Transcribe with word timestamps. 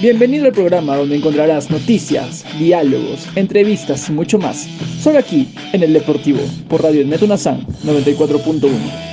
Bienvenido 0.00 0.46
al 0.46 0.52
programa 0.52 0.94
donde 0.94 1.16
encontrarás 1.16 1.70
noticias, 1.70 2.44
diálogos, 2.56 3.26
entrevistas 3.34 4.08
y 4.08 4.12
mucho 4.12 4.38
más. 4.38 4.68
Solo 5.02 5.18
aquí, 5.18 5.52
en 5.72 5.82
el 5.82 5.92
Deportivo, 5.92 6.38
por 6.68 6.84
Radio 6.84 7.04
Net 7.04 7.20
94.1, 7.20 8.70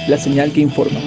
la 0.08 0.18
señal 0.20 0.54
que 0.54 0.62
informa. 0.62 1.00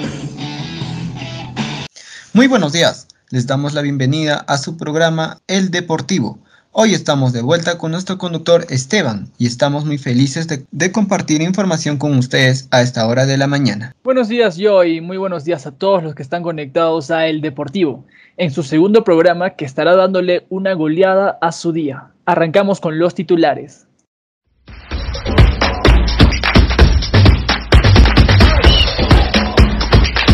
Muy 2.33 2.47
buenos 2.47 2.73
días, 2.73 3.07
les 3.29 3.47
damos 3.47 3.73
la 3.73 3.81
bienvenida 3.81 4.35
a 4.35 4.57
su 4.57 4.75
programa 4.75 5.39
El 5.47 5.71
Deportivo. 5.71 6.39
Hoy 6.81 6.93
estamos 6.93 7.33
de 7.33 7.41
vuelta 7.41 7.77
con 7.77 7.91
nuestro 7.91 8.17
conductor 8.17 8.65
Esteban 8.69 9.27
y 9.37 9.47
estamos 9.47 9.83
muy 9.83 9.97
felices 9.97 10.47
de, 10.47 10.63
de, 10.71 10.93
compartir 10.93 11.41
información 11.41 11.97
con 11.97 12.17
ustedes 12.17 12.69
a 12.71 12.81
esta 12.81 13.05
hora 13.05 13.25
de 13.25 13.37
la 13.37 13.47
mañana. 13.47 13.93
Buenos 14.01 14.29
días 14.29 14.55
yo 14.55 14.85
y 14.85 15.01
muy 15.01 15.17
buenos 15.17 15.43
días 15.43 15.67
a 15.67 15.73
todos 15.73 16.01
los 16.01 16.15
que 16.15 16.23
están 16.23 16.41
conectados 16.41 17.11
a 17.11 17.27
El 17.27 17.41
Deportivo 17.41 18.05
en 18.37 18.51
su 18.51 18.63
segundo 18.63 19.03
programa 19.03 19.57
que 19.57 19.65
estará 19.65 19.93
dándole 19.97 20.45
una 20.47 20.71
goleada 20.71 21.37
a 21.41 21.51
su 21.51 21.73
día. 21.73 22.13
Arrancamos 22.25 22.79
con 22.79 22.97
los 22.97 23.13
titulares. 23.13 23.85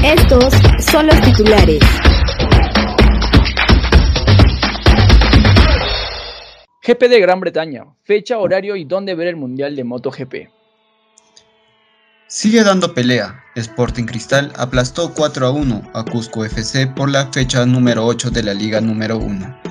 Estos 0.04 0.54
son 0.92 1.08
los 1.08 1.20
titulares. 1.22 1.82
GP 6.88 7.10
de 7.10 7.20
Gran 7.20 7.40
Bretaña, 7.40 7.86
fecha, 8.04 8.38
horario 8.38 8.76
y 8.76 8.86
dónde 8.86 9.16
ver 9.16 9.26
el 9.26 9.36
Mundial 9.36 9.76
de 9.76 9.84
MotoGP. 9.84 10.36
Sigue 12.28 12.64
dando 12.64 12.94
pelea. 12.94 13.44
Sporting 13.56 14.04
Cristal 14.04 14.54
aplastó 14.56 15.12
4 15.12 15.48
a 15.48 15.50
1 15.50 15.82
a 15.96 16.06
Cusco 16.06 16.46
FC 16.46 16.86
por 16.86 17.10
la 17.10 17.32
fecha 17.34 17.66
número 17.66 18.06
8 18.06 18.30
de 18.30 18.44
la 18.44 18.54
Liga 18.54 18.82
número 18.82 19.18
1. 19.18 19.62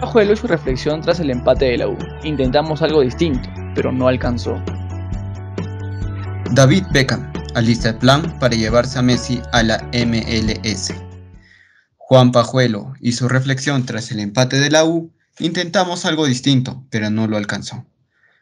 Pajuelo 0.00 0.34
y 0.34 0.36
su 0.36 0.46
reflexión 0.46 1.00
tras 1.00 1.18
el 1.18 1.30
empate 1.30 1.64
de 1.64 1.78
la 1.78 1.88
U. 1.88 1.98
Intentamos 2.22 2.80
algo 2.80 3.00
distinto, 3.00 3.48
pero 3.74 3.90
no 3.90 4.06
alcanzó. 4.06 4.62
David 6.52 6.84
Beckham 6.92 7.32
alista 7.56 7.88
el 7.88 7.96
plan 7.96 8.38
para 8.38 8.54
llevarse 8.54 9.00
a 9.00 9.02
Messi 9.02 9.42
a 9.50 9.64
la 9.64 9.78
MLS. 9.92 10.94
Juan 11.96 12.30
Pajuelo 12.30 12.94
y 13.00 13.12
su 13.12 13.28
reflexión 13.28 13.84
tras 13.84 14.12
el 14.12 14.20
empate 14.20 14.60
de 14.60 14.70
la 14.70 14.84
U. 14.84 15.10
Intentamos 15.38 16.06
algo 16.06 16.26
distinto, 16.26 16.86
pero 16.90 17.10
no 17.10 17.26
lo 17.26 17.36
alcanzó. 17.36 17.86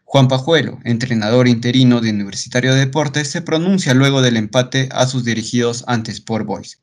Juan 0.05 0.29
Pajuelo, 0.29 0.79
entrenador 0.85 1.49
interino 1.49 2.01
de 2.01 2.11
Universitario 2.11 2.73
de 2.73 2.81
Deportes, 2.81 3.29
se 3.29 3.43
pronuncia 3.43 3.95
luego 3.95 4.23
del 4.23 4.37
empate 4.37 4.89
a 4.93 5.07
sus 5.07 5.25
dirigidos 5.25 5.83
ante 5.89 6.13
Sport 6.13 6.47
Boys. 6.47 6.79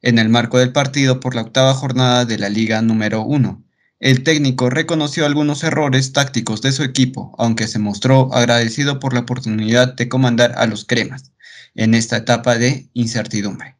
En 0.00 0.18
el 0.18 0.30
marco 0.30 0.58
del 0.58 0.72
partido 0.72 1.20
por 1.20 1.34
la 1.34 1.42
octava 1.42 1.74
jornada 1.74 2.24
de 2.24 2.38
la 2.38 2.48
Liga 2.48 2.80
número 2.80 3.22
1, 3.22 3.62
el 4.00 4.22
técnico 4.22 4.70
reconoció 4.70 5.26
algunos 5.26 5.62
errores 5.62 6.12
tácticos 6.12 6.62
de 6.62 6.72
su 6.72 6.82
equipo, 6.82 7.34
aunque 7.38 7.68
se 7.68 7.78
mostró 7.78 8.32
agradecido 8.32 8.98
por 8.98 9.12
la 9.12 9.20
oportunidad 9.20 9.94
de 9.94 10.08
comandar 10.08 10.54
a 10.56 10.66
los 10.66 10.86
cremas 10.86 11.32
en 11.74 11.94
esta 11.94 12.16
etapa 12.16 12.56
de 12.56 12.88
incertidumbre. 12.94 13.76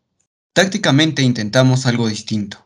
Tácticamente 0.53 1.23
intentamos 1.23 1.87
algo 1.87 2.09
distinto. 2.09 2.64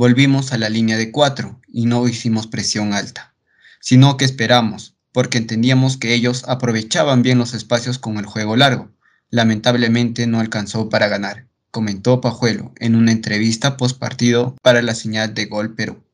Volvimos 0.00 0.52
a 0.52 0.58
la 0.58 0.68
línea 0.68 0.96
de 0.96 1.10
cuatro 1.10 1.60
y 1.66 1.86
no 1.86 2.06
hicimos 2.06 2.46
presión 2.46 2.92
alta, 2.92 3.34
sino 3.80 4.16
que 4.16 4.24
esperamos, 4.24 4.94
porque 5.10 5.38
entendíamos 5.38 5.96
que 5.96 6.14
ellos 6.14 6.44
aprovechaban 6.46 7.22
bien 7.22 7.36
los 7.36 7.52
espacios 7.52 7.98
con 7.98 8.16
el 8.16 8.24
juego 8.24 8.54
largo. 8.54 8.92
Lamentablemente 9.28 10.28
no 10.28 10.38
alcanzó 10.38 10.88
para 10.88 11.08
ganar, 11.08 11.48
comentó 11.72 12.20
Pajuelo 12.20 12.72
en 12.78 12.94
una 12.94 13.10
entrevista 13.10 13.76
postpartido 13.76 14.54
para 14.62 14.82
la 14.82 14.94
señal 14.94 15.34
de 15.34 15.46
Gol 15.46 15.74
Perú. 15.74 16.04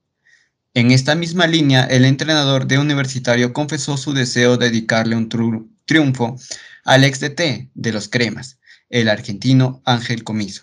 En 0.73 0.91
esta 0.91 1.15
misma 1.15 1.47
línea, 1.47 1.85
el 1.85 2.07
entrenador 2.07 2.67
de 2.67 2.79
Universitario 2.79 3.53
confesó 3.53 3.99
su 3.99 4.15
deseo 4.15 4.57
de 4.57 4.71
dedicarle 4.71 5.15
un 5.15 5.29
triunfo 5.85 6.37
al 6.87 7.05
ex 7.05 7.21
DT 7.21 7.69
de 7.75 7.93
los 7.93 8.09
Cremas, 8.09 8.57
el 8.89 9.11
argentino 9.11 9.83
Ángel 9.85 10.25
Comiso. 10.25 10.63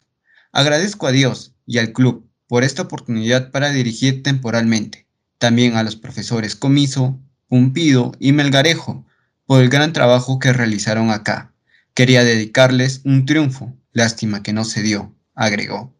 Agradezco 0.51 1.05
a 1.05 1.11
Dios 1.11 1.53
y 1.67 1.77
al 1.77 1.93
club 1.93 2.30
por 2.51 2.65
esta 2.65 2.81
oportunidad 2.81 3.49
para 3.49 3.69
dirigir 3.69 4.23
temporalmente, 4.23 5.07
también 5.37 5.77
a 5.77 5.83
los 5.83 5.95
profesores 5.95 6.53
Comiso, 6.53 7.17
Pumpido 7.47 8.11
y 8.19 8.33
Melgarejo 8.33 9.05
por 9.45 9.61
el 9.61 9.69
gran 9.69 9.93
trabajo 9.93 10.37
que 10.37 10.51
realizaron 10.51 11.11
acá. 11.11 11.53
Quería 11.93 12.25
dedicarles 12.25 12.99
un 13.05 13.25
triunfo, 13.25 13.73
lástima 13.93 14.43
que 14.43 14.51
no 14.51 14.65
se 14.65 14.81
dio, 14.81 15.15
agregó. 15.33 15.95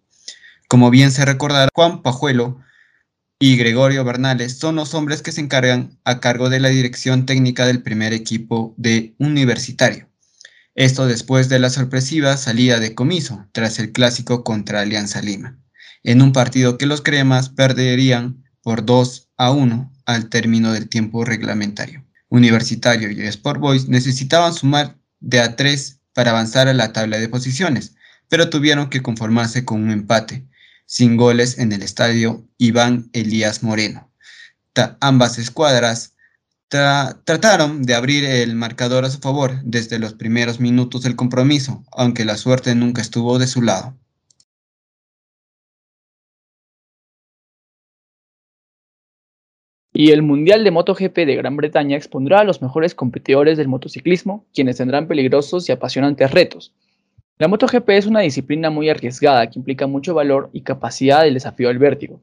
Como 0.68 0.90
bien 0.90 1.12
se 1.12 1.24
recordará, 1.24 1.70
Juan 1.74 2.02
Pajuelo 2.02 2.60
y 3.40 3.56
Gregorio 3.56 4.04
Bernales 4.04 4.58
son 4.58 4.76
los 4.76 4.94
hombres 4.94 5.22
que 5.22 5.32
se 5.32 5.40
encargan 5.40 5.98
a 6.04 6.20
cargo 6.20 6.50
de 6.50 6.60
la 6.60 6.68
dirección 6.68 7.26
técnica 7.26 7.66
del 7.66 7.82
primer 7.82 8.12
equipo 8.12 8.74
de 8.76 9.16
Universitario. 9.20 10.10
Esto 10.76 11.08
después 11.08 11.48
de 11.48 11.60
la 11.60 11.70
sorpresiva 11.70 12.36
salida 12.36 12.82
de 12.82 12.94
comiso 12.94 13.48
tras 13.54 13.80
el 13.80 13.94
clásico 13.94 14.44
contra 14.44 14.82
Alianza 14.82 15.22
Lima, 15.22 15.58
en 16.04 16.22
un 16.22 16.34
partido 16.34 16.78
que 16.78 16.86
los 16.86 17.02
cremas 17.02 17.50
perderían 17.50 18.44
por 18.62 18.86
2 18.86 19.30
a 19.38 19.52
1 19.52 19.92
al 20.06 20.30
término 20.30 20.74
del 20.74 20.90
tiempo 20.90 21.26
reglamentario. 21.26 22.06
Universitario 22.30 23.12
y 23.12 23.22
Sport 23.28 23.60
Boys 23.60 23.88
necesitaban 23.88 24.54
sumar 24.54 24.98
de 25.20 25.42
a 25.42 25.56
3 25.56 26.00
para 26.14 26.32
avanzar 26.32 26.68
a 26.68 26.74
la 26.74 26.94
tabla 26.94 27.18
de 27.20 27.30
posiciones, 27.30 27.96
pero 28.30 28.50
tuvieron 28.50 28.90
que 28.90 29.02
conformarse 29.02 29.66
con 29.66 29.84
un 29.84 29.92
empate, 29.92 30.48
sin 30.86 31.18
goles 31.18 31.58
en 31.58 31.72
el 31.72 31.84
estadio 31.84 32.48
Iván 32.58 33.10
Elías 33.14 33.64
Moreno. 33.64 34.12
ambas 35.00 35.38
escuadras 35.38 36.14
trataron 36.70 37.84
de 37.84 37.96
abrir 37.96 38.24
el 38.24 38.56
marcador 38.56 39.04
a 39.04 39.10
su 39.10 39.20
favor 39.20 39.60
desde 39.64 40.00
los 40.00 40.14
primeros 40.14 40.62
minutos 40.62 41.04
del 41.04 41.18
compromiso, 41.18 41.84
aunque 41.92 42.24
la 42.24 42.38
suerte 42.38 42.74
nunca 42.76 43.02
estuvo 43.02 43.40
de 43.40 43.48
su 43.48 43.62
lado. 43.62 43.98
Y 49.94 50.12
el 50.12 50.22
Mundial 50.22 50.64
de 50.64 50.72
MotoGP 50.72 51.16
de 51.16 51.36
Gran 51.36 51.58
Bretaña 51.58 51.98
expondrá 51.98 52.40
a 52.40 52.44
los 52.46 52.62
mejores 52.62 52.96
competidores 52.96 53.58
del 53.58 53.68
motociclismo, 53.68 54.46
quienes 54.54 54.78
tendrán 54.78 55.08
peligrosos 55.08 55.68
y 55.68 55.74
apasionantes 55.74 56.32
retos. 56.32 56.74
La 57.38 57.50
MotoGP 57.50 57.90
es 57.90 58.06
una 58.06 58.22
disciplina 58.22 58.70
muy 58.70 58.90
arriesgada 58.90 59.50
que 59.50 59.60
implica 59.60 59.88
mucho 59.88 60.14
valor 60.14 60.50
y 60.54 60.62
capacidad 60.62 61.24
del 61.24 61.34
desafío 61.34 61.68
del 61.68 61.80
vértigo, 61.80 62.22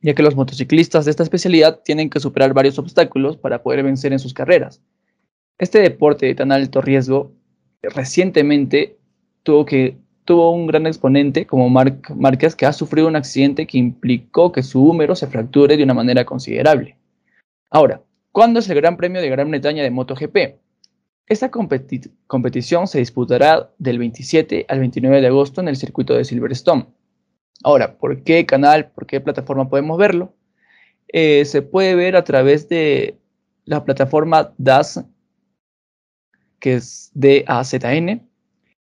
ya 0.00 0.14
que 0.14 0.22
los 0.22 0.34
motociclistas 0.34 1.04
de 1.04 1.10
esta 1.10 1.22
especialidad 1.22 1.80
tienen 1.84 2.08
que 2.08 2.20
superar 2.20 2.54
varios 2.54 2.78
obstáculos 2.78 3.36
para 3.36 3.62
poder 3.62 3.82
vencer 3.82 4.12
en 4.12 4.18
sus 4.18 4.32
carreras. 4.32 4.80
Este 5.58 5.80
deporte 5.80 6.24
de 6.24 6.34
tan 6.34 6.52
alto 6.52 6.80
riesgo 6.80 7.32
recientemente 7.82 8.96
tuvo, 9.42 9.66
que, 9.66 9.98
tuvo 10.24 10.52
un 10.52 10.66
gran 10.66 10.86
exponente 10.86 11.44
como 11.44 11.68
Marc 11.68 12.08
Márquez 12.12 12.56
que 12.56 12.64
ha 12.64 12.72
sufrido 12.72 13.08
un 13.08 13.16
accidente 13.16 13.66
que 13.66 13.76
implicó 13.76 14.52
que 14.52 14.62
su 14.62 14.82
húmero 14.82 15.14
se 15.16 15.26
fracture 15.26 15.76
de 15.76 15.84
una 15.84 15.92
manera 15.94 16.24
considerable. 16.24 16.96
Ahora, 17.72 18.02
¿cuándo 18.32 18.58
es 18.58 18.68
el 18.68 18.74
Gran 18.80 18.96
Premio 18.96 19.22
de 19.22 19.28
Gran 19.28 19.48
Bretaña 19.48 19.84
de 19.84 19.92
MotoGP? 19.92 20.58
Esta 21.28 21.52
competición 21.52 22.88
se 22.88 22.98
disputará 22.98 23.70
del 23.78 24.00
27 24.00 24.66
al 24.68 24.80
29 24.80 25.20
de 25.20 25.28
agosto 25.28 25.60
en 25.60 25.68
el 25.68 25.76
circuito 25.76 26.14
de 26.14 26.24
Silverstone. 26.24 26.88
Ahora, 27.62 27.96
¿por 27.96 28.24
qué 28.24 28.44
canal, 28.44 28.90
por 28.90 29.06
qué 29.06 29.20
plataforma 29.20 29.68
podemos 29.68 29.96
verlo? 29.98 30.34
Eh, 31.06 31.44
se 31.44 31.62
puede 31.62 31.94
ver 31.94 32.16
a 32.16 32.24
través 32.24 32.68
de 32.68 33.16
la 33.64 33.84
plataforma 33.84 34.52
DAS, 34.58 35.04
que 36.58 36.74
es 36.74 37.12
D-A-Z-N, 37.14 38.26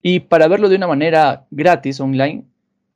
y 0.02 0.20
para 0.20 0.48
verlo 0.48 0.68
de 0.68 0.76
una 0.76 0.88
manera 0.88 1.46
gratis 1.52 2.00
online, 2.00 2.44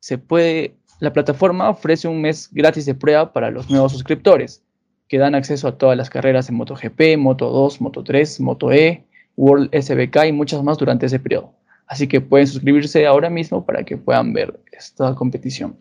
se 0.01 0.17
puede, 0.17 0.75
la 0.99 1.13
plataforma 1.13 1.69
ofrece 1.69 2.09
un 2.09 2.19
mes 2.19 2.49
gratis 2.51 2.85
de 2.85 2.95
prueba 2.95 3.31
para 3.31 3.49
los 3.49 3.69
nuevos 3.69 3.93
suscriptores 3.93 4.61
que 5.09 5.17
dan 5.17 5.35
acceso 5.35 5.67
a 5.67 5.77
todas 5.77 5.97
las 5.97 6.09
carreras 6.09 6.47
en 6.47 6.55
MotoGP, 6.55 7.17
Moto2, 7.17 7.79
Moto3, 7.79 8.39
Moto-E, 8.39 9.03
World 9.35 9.69
SBK 9.73 10.27
y 10.27 10.31
muchas 10.31 10.63
más 10.63 10.77
durante 10.77 11.07
ese 11.07 11.19
periodo. 11.19 11.51
Así 11.87 12.07
que 12.07 12.21
pueden 12.21 12.45
suscribirse 12.45 13.07
ahora 13.07 13.31
mismo 13.31 13.65
para 13.65 13.83
que 13.83 13.97
puedan 13.97 14.31
ver 14.31 14.59
esta 14.71 15.15
competición. 15.15 15.75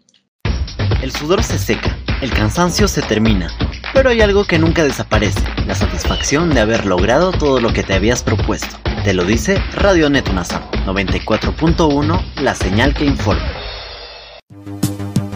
El 1.03 1.13
sudor 1.13 1.43
se 1.43 1.59
seca, 1.59 1.99
el 2.23 2.33
cansancio 2.33 2.89
se 2.89 3.03
termina, 3.03 3.51
pero 3.93 4.09
hay 4.09 4.23
algo 4.23 4.45
que 4.45 4.59
nunca 4.59 4.83
desaparece, 4.83 5.43
la 5.67 5.75
satisfacción 5.75 6.55
de 6.55 6.61
haber 6.61 6.87
logrado 6.87 7.31
todo 7.31 7.61
lo 7.61 7.75
que 7.75 7.83
te 7.83 7.93
habías 7.93 8.23
propuesto. 8.23 8.79
Te 9.05 9.13
lo 9.13 9.25
dice 9.25 9.59
Radio 9.75 10.09
Net 10.09 10.25
94.1, 10.25 12.41
la 12.41 12.55
señal 12.55 12.95
que 12.95 13.05
informa. 13.05 13.53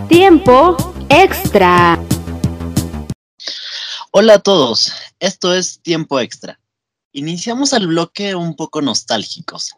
Tiempo 0.09 0.79
extra. 1.11 1.99
Hola 4.15 4.35
a 4.35 4.39
todos, 4.41 4.93
esto 5.21 5.55
es 5.55 5.81
Tiempo 5.81 6.21
Extra. 6.21 6.61
Iniciamos 7.13 7.73
el 7.73 7.87
bloque 7.87 8.35
un 8.35 8.57
poco 8.57 8.83
nostálgicos. 8.83 9.75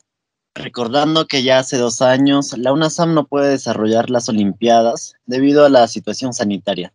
recordando 0.56 1.28
que 1.28 1.44
ya 1.44 1.60
hace 1.60 1.76
dos 1.76 2.02
años 2.02 2.58
la 2.58 2.72
UNASAM 2.72 3.14
no 3.14 3.28
puede 3.28 3.50
desarrollar 3.50 4.10
las 4.10 4.28
Olimpiadas 4.28 5.14
debido 5.24 5.64
a 5.64 5.68
la 5.68 5.86
situación 5.86 6.34
sanitaria. 6.34 6.92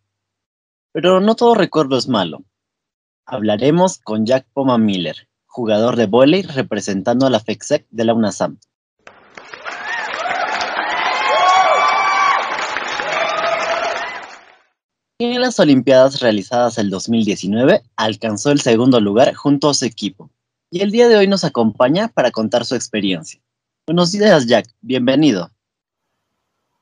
Pero 0.91 1.21
no 1.21 1.35
todo 1.35 1.55
recuerdo 1.55 1.97
es 1.97 2.09
malo. 2.09 2.43
Hablaremos 3.25 3.99
con 3.99 4.25
Jack 4.25 4.45
Poma 4.51 4.77
Miller, 4.77 5.29
jugador 5.45 5.95
de 5.95 6.07
vóley 6.07 6.41
representando 6.41 7.25
a 7.25 7.29
la 7.29 7.39
FEXEC 7.39 7.87
de 7.89 8.03
la 8.03 8.15
UNASAM. 8.15 8.59
En 15.21 15.41
las 15.41 15.59
Olimpiadas 15.59 16.21
realizadas 16.21 16.77
el 16.77 16.89
2019 16.89 17.83
alcanzó 17.97 18.51
el 18.51 18.61
segundo 18.61 19.01
lugar 19.01 19.33
junto 19.33 19.69
a 19.69 19.73
su 19.73 19.83
equipo 19.83 20.29
y 20.71 20.79
el 20.79 20.91
día 20.91 21.09
de 21.09 21.17
hoy 21.17 21.27
nos 21.27 21.43
acompaña 21.43 22.07
para 22.07 22.31
contar 22.31 22.63
su 22.63 22.73
experiencia. 22.73 23.41
Buenos 23.85 24.13
días 24.13 24.47
Jack, 24.47 24.69
bienvenido. 24.79 25.51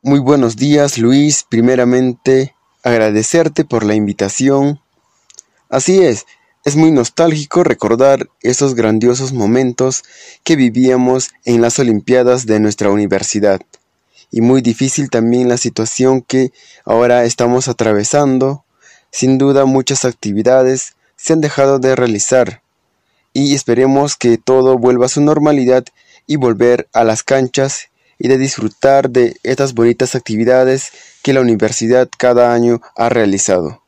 Muy 0.04 0.20
buenos 0.20 0.56
días 0.56 1.00
Luis, 1.00 1.48
primeramente 1.50 2.54
agradecerte 2.84 3.66
por 3.66 3.84
la 3.84 3.96
invitación. 3.96 4.80
Así 5.68 6.04
es, 6.04 6.28
es 6.64 6.76
muy 6.76 6.92
nostálgico 6.92 7.64
recordar 7.64 8.30
esos 8.42 8.76
grandiosos 8.76 9.34
momentos 9.34 10.04
que 10.44 10.56
vivíamos 10.56 11.32
en 11.44 11.60
las 11.62 11.80
Olimpiadas 11.80 12.46
de 12.46 12.60
nuestra 12.60 12.92
universidad 12.92 13.62
y 14.32 14.42
muy 14.42 14.62
difícil 14.62 15.10
también 15.10 15.50
la 15.50 15.58
situación 15.58 16.22
que 16.22 16.52
ahora 16.86 17.24
estamos 17.26 17.68
atravesando. 17.68 18.66
Sin 19.12 19.38
duda 19.38 19.66
muchas 19.66 20.06
actividades 20.06 20.96
se 21.16 21.34
han 21.34 21.42
dejado 21.42 21.80
de 21.80 21.96
realizar 21.96 22.62
y 23.34 23.54
esperemos 23.54 24.16
que 24.16 24.38
todo 24.38 24.78
vuelva 24.78 25.06
a 25.06 25.10
su 25.10 25.22
normalidad 25.22 25.86
y 26.26 26.38
volver 26.38 26.88
a 26.94 27.04
las 27.04 27.24
canchas 27.24 27.90
y 28.20 28.28
de 28.28 28.38
disfrutar 28.38 29.10
de 29.10 29.38
estas 29.44 29.74
bonitas 29.74 30.16
actividades 30.16 30.92
que 31.22 31.34
la 31.34 31.42
universidad 31.42 32.10
cada 32.18 32.54
año 32.54 32.82
ha 32.96 33.10
realizado. 33.10 33.84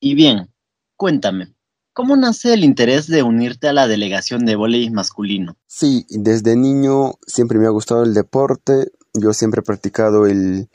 Y 0.00 0.14
bien, 0.14 0.48
cuéntame, 0.96 1.54
¿cómo 1.92 2.16
nace 2.16 2.54
el 2.54 2.62
interés 2.62 3.06
de 3.08 3.22
unirte 3.22 3.68
a 3.68 3.72
la 3.72 3.88
delegación 3.88 4.44
de 4.44 4.54
voleibol 4.54 4.94
masculino? 4.94 5.56
Sí, 5.66 6.06
desde 6.08 6.56
niño 6.56 7.14
siempre 7.26 7.58
me 7.58 7.66
ha 7.66 7.70
gustado 7.70 8.04
el 8.04 8.14
deporte, 8.14 8.92
yo 9.14 9.32
siempre 9.32 9.60
he 9.60 9.64
practicado 9.64 10.26
el, 10.26 10.68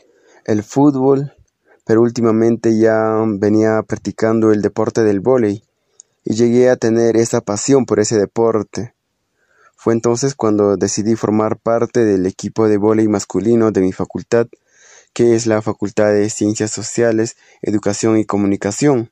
el 0.45 0.63
fútbol, 0.63 1.33
pero 1.86 2.01
últimamente 2.01 2.77
ya 2.77 3.24
venía 3.27 3.83
practicando 3.83 4.51
el 4.51 4.62
deporte 4.62 5.03
del 5.03 5.19
vóley 5.19 5.63
y 6.24 6.36
llegué 6.36 6.69
a 6.69 6.77
tener 6.77 7.18
esa 7.18 7.41
pasión 7.41 7.86
por 7.86 8.00
ese 8.00 8.18
deporte. 8.18 8.95
Fue 9.75 9.94
entonces 9.94 10.36
cuando 10.36 10.77
decidí 10.77 11.15
formar 11.15 11.57
parte 11.57 12.06
del 12.06 12.25
equipo 12.25 12.68
de 12.68 12.77
vóley 12.77 13.07
masculino 13.07 13.71
de 13.71 13.81
mi 13.81 13.91
facultad, 13.91 14.47
que 15.13 15.35
es 15.35 15.47
la 15.47 15.62
Facultad 15.62 16.13
de 16.13 16.30
Ciencias 16.30 16.71
Sociales, 16.71 17.35
Educación 17.62 18.18
y 18.18 18.25
Comunicación. 18.25 19.12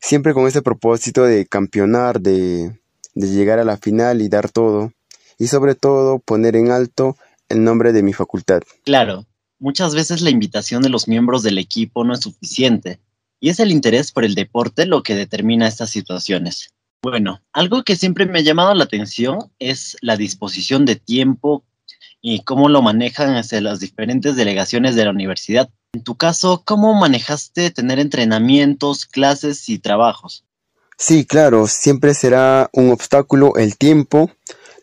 Siempre 0.00 0.34
con 0.34 0.46
ese 0.46 0.62
propósito 0.62 1.24
de 1.24 1.46
campeonar, 1.46 2.20
de, 2.20 2.78
de 3.14 3.28
llegar 3.28 3.58
a 3.58 3.64
la 3.64 3.76
final 3.76 4.20
y 4.20 4.28
dar 4.28 4.50
todo, 4.50 4.92
y 5.38 5.46
sobre 5.48 5.74
todo 5.74 6.18
poner 6.18 6.56
en 6.56 6.70
alto 6.70 7.16
el 7.48 7.62
nombre 7.64 7.92
de 7.92 8.02
mi 8.02 8.12
facultad. 8.12 8.62
Claro, 8.84 9.26
muchas 9.58 9.94
veces 9.94 10.20
la 10.20 10.30
invitación 10.30 10.82
de 10.82 10.88
los 10.88 11.08
miembros 11.08 11.42
del 11.42 11.58
equipo 11.58 12.04
no 12.04 12.14
es 12.14 12.20
suficiente, 12.20 13.00
y 13.40 13.50
es 13.50 13.60
el 13.60 13.70
interés 13.70 14.12
por 14.12 14.24
el 14.24 14.34
deporte 14.34 14.86
lo 14.86 15.02
que 15.02 15.14
determina 15.14 15.68
estas 15.68 15.90
situaciones. 15.90 16.70
Bueno, 17.02 17.40
algo 17.52 17.84
que 17.84 17.96
siempre 17.96 18.26
me 18.26 18.40
ha 18.40 18.42
llamado 18.42 18.74
la 18.74 18.84
atención 18.84 19.38
es 19.58 19.96
la 20.00 20.16
disposición 20.16 20.84
de 20.84 20.96
tiempo 20.96 21.64
y 22.20 22.42
cómo 22.42 22.68
lo 22.68 22.82
manejan 22.82 23.36
hacia 23.36 23.60
las 23.60 23.78
diferentes 23.78 24.34
delegaciones 24.34 24.96
de 24.96 25.04
la 25.04 25.10
universidad. 25.10 25.70
En 25.92 26.02
tu 26.02 26.16
caso, 26.16 26.62
¿cómo 26.64 26.94
manejaste 26.94 27.70
tener 27.70 28.00
entrenamientos, 28.00 29.06
clases 29.06 29.68
y 29.68 29.78
trabajos? 29.78 30.44
Sí, 30.98 31.24
claro, 31.26 31.66
siempre 31.68 32.14
será 32.14 32.70
un 32.72 32.90
obstáculo 32.90 33.54
el 33.56 33.76
tiempo. 33.76 34.30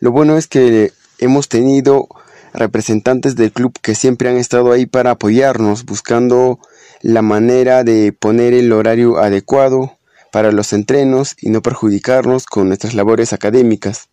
Lo 0.00 0.12
bueno 0.12 0.38
es 0.38 0.46
que 0.46 0.92
hemos 1.18 1.48
tenido 1.48 2.08
representantes 2.54 3.36
del 3.36 3.52
club 3.52 3.74
que 3.82 3.94
siempre 3.94 4.28
han 4.28 4.36
estado 4.36 4.72
ahí 4.72 4.86
para 4.86 5.10
apoyarnos, 5.10 5.84
buscando 5.84 6.60
la 7.02 7.20
manera 7.20 7.84
de 7.84 8.12
poner 8.12 8.54
el 8.54 8.72
horario 8.72 9.18
adecuado 9.18 9.98
para 10.32 10.52
los 10.52 10.72
entrenos 10.72 11.36
y 11.40 11.50
no 11.50 11.62
perjudicarnos 11.62 12.46
con 12.46 12.68
nuestras 12.68 12.94
labores 12.94 13.32
académicas. 13.32 14.08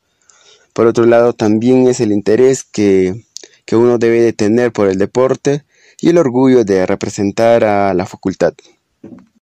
Por 0.74 0.88
otro 0.88 1.06
lado, 1.06 1.34
también 1.34 1.88
es 1.88 2.00
el 2.00 2.12
interés 2.12 2.64
que, 2.64 3.26
que 3.66 3.76
uno 3.76 3.98
debe 3.98 4.22
de 4.22 4.34
tener 4.34 4.72
por 4.72 4.88
el 4.88 4.98
deporte 4.98 5.64
y 6.00 6.10
el 6.10 6.18
orgullo 6.18 6.64
de 6.64 6.86
representar 6.86 7.64
a 7.64 7.94
la 7.94 8.06
facultad. 8.06 8.54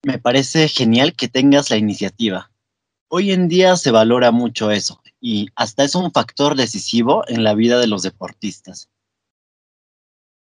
Me 0.02 0.19
parece 0.19 0.69
genial 0.69 1.14
que 1.14 1.29
tengas 1.29 1.70
la 1.70 1.76
iniciativa. 1.76 2.50
Hoy 3.08 3.32
en 3.32 3.49
día 3.49 3.76
se 3.76 3.90
valora 3.90 4.31
mucho 4.31 4.70
eso 4.70 5.00
y 5.25 5.49
hasta 5.56 5.85
es 5.85 5.94
un 5.94 6.12
factor 6.12 6.55
decisivo 6.55 7.25
en 7.29 7.44
la 7.44 7.55
vida 7.55 7.79
de 7.79 7.87
los 7.87 8.03
deportistas. 8.03 8.91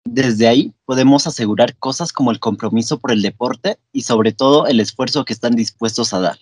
Desde 0.04 0.48
ahí 0.48 0.74
podemos 0.86 1.28
asegurar 1.28 1.78
cosas 1.78 2.12
como 2.12 2.32
el 2.32 2.40
compromiso 2.40 2.98
por 2.98 3.12
el 3.12 3.22
deporte 3.22 3.78
y 3.92 4.02
sobre 4.02 4.34
todo 4.34 4.66
el 4.66 4.80
esfuerzo 4.80 5.24
que 5.24 5.34
están 5.34 5.56
dispuestos 5.56 6.16
a 6.16 6.20
dar. 6.20 6.40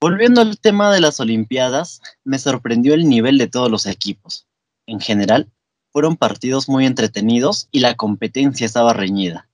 Volviendo 0.00 0.40
al 0.40 0.60
tema 0.60 0.92
de 0.92 1.00
las 1.00 1.18
Olimpiadas, 1.18 2.00
me 2.22 2.38
sorprendió 2.38 2.94
el 2.94 3.08
nivel 3.08 3.38
de 3.38 3.48
todos 3.48 3.68
los 3.68 3.86
equipos. 3.86 4.46
En 4.86 5.00
general, 5.00 5.50
fueron 5.92 6.16
partidos 6.16 6.68
muy 6.68 6.86
entretenidos 6.86 7.66
y 7.72 7.80
la 7.80 7.96
competencia 7.96 8.66
estaba 8.66 8.92
reñida. 8.92 9.48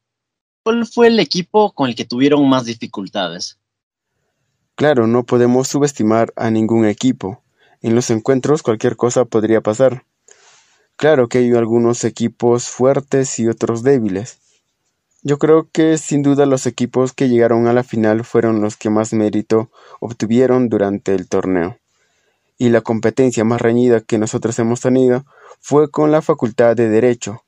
¿Cuál 0.63 0.85
fue 0.85 1.07
el 1.07 1.19
equipo 1.21 1.73
con 1.73 1.89
el 1.89 1.95
que 1.95 2.05
tuvieron 2.05 2.47
más 2.51 2.67
dificultades? 2.67 3.59
Claro, 4.75 5.07
no 5.07 5.25
podemos 5.25 5.69
subestimar 5.69 6.35
a 6.37 6.51
ningún 6.51 6.85
equipo. 6.85 7.43
En 7.83 7.95
los 7.95 8.11
encuentros 8.11 8.63
cualquier 8.63 8.97
cosa 8.97 9.25
podría 9.25 9.63
pasar. 9.63 10.05
Claro 10.97 11.29
que 11.29 11.39
hay 11.39 11.53
algunos 11.53 12.05
equipos 12.05 12.69
fuertes 12.69 13.39
y 13.39 13.49
otros 13.49 13.83
débiles. 13.83 14.39
Yo 15.23 15.39
creo 15.39 15.69
que 15.71 15.97
sin 15.97 16.23
duda 16.23 16.45
los 16.45 16.67
equipos 16.67 17.15
que 17.15 17.31
llegaron 17.31 17.67
a 17.67 17.73
la 17.73 17.83
final 17.83 18.25
fueron 18.25 18.61
los 18.61 18.77
que 18.77 18.91
más 18.91 19.15
mérito 19.15 19.71
obtuvieron 19.99 20.69
durante 20.69 21.15
el 21.15 21.27
torneo. 21.27 21.79
Y 22.59 22.69
la 22.69 22.83
competencia 22.83 23.45
más 23.45 23.63
reñida 23.63 24.01
que 24.01 24.19
nosotros 24.19 24.59
hemos 24.59 24.81
tenido 24.81 25.25
fue 25.59 25.91
con 25.91 26.11
la 26.11 26.21
Facultad 26.21 26.77
de 26.77 26.91
Derecho. 26.91 27.45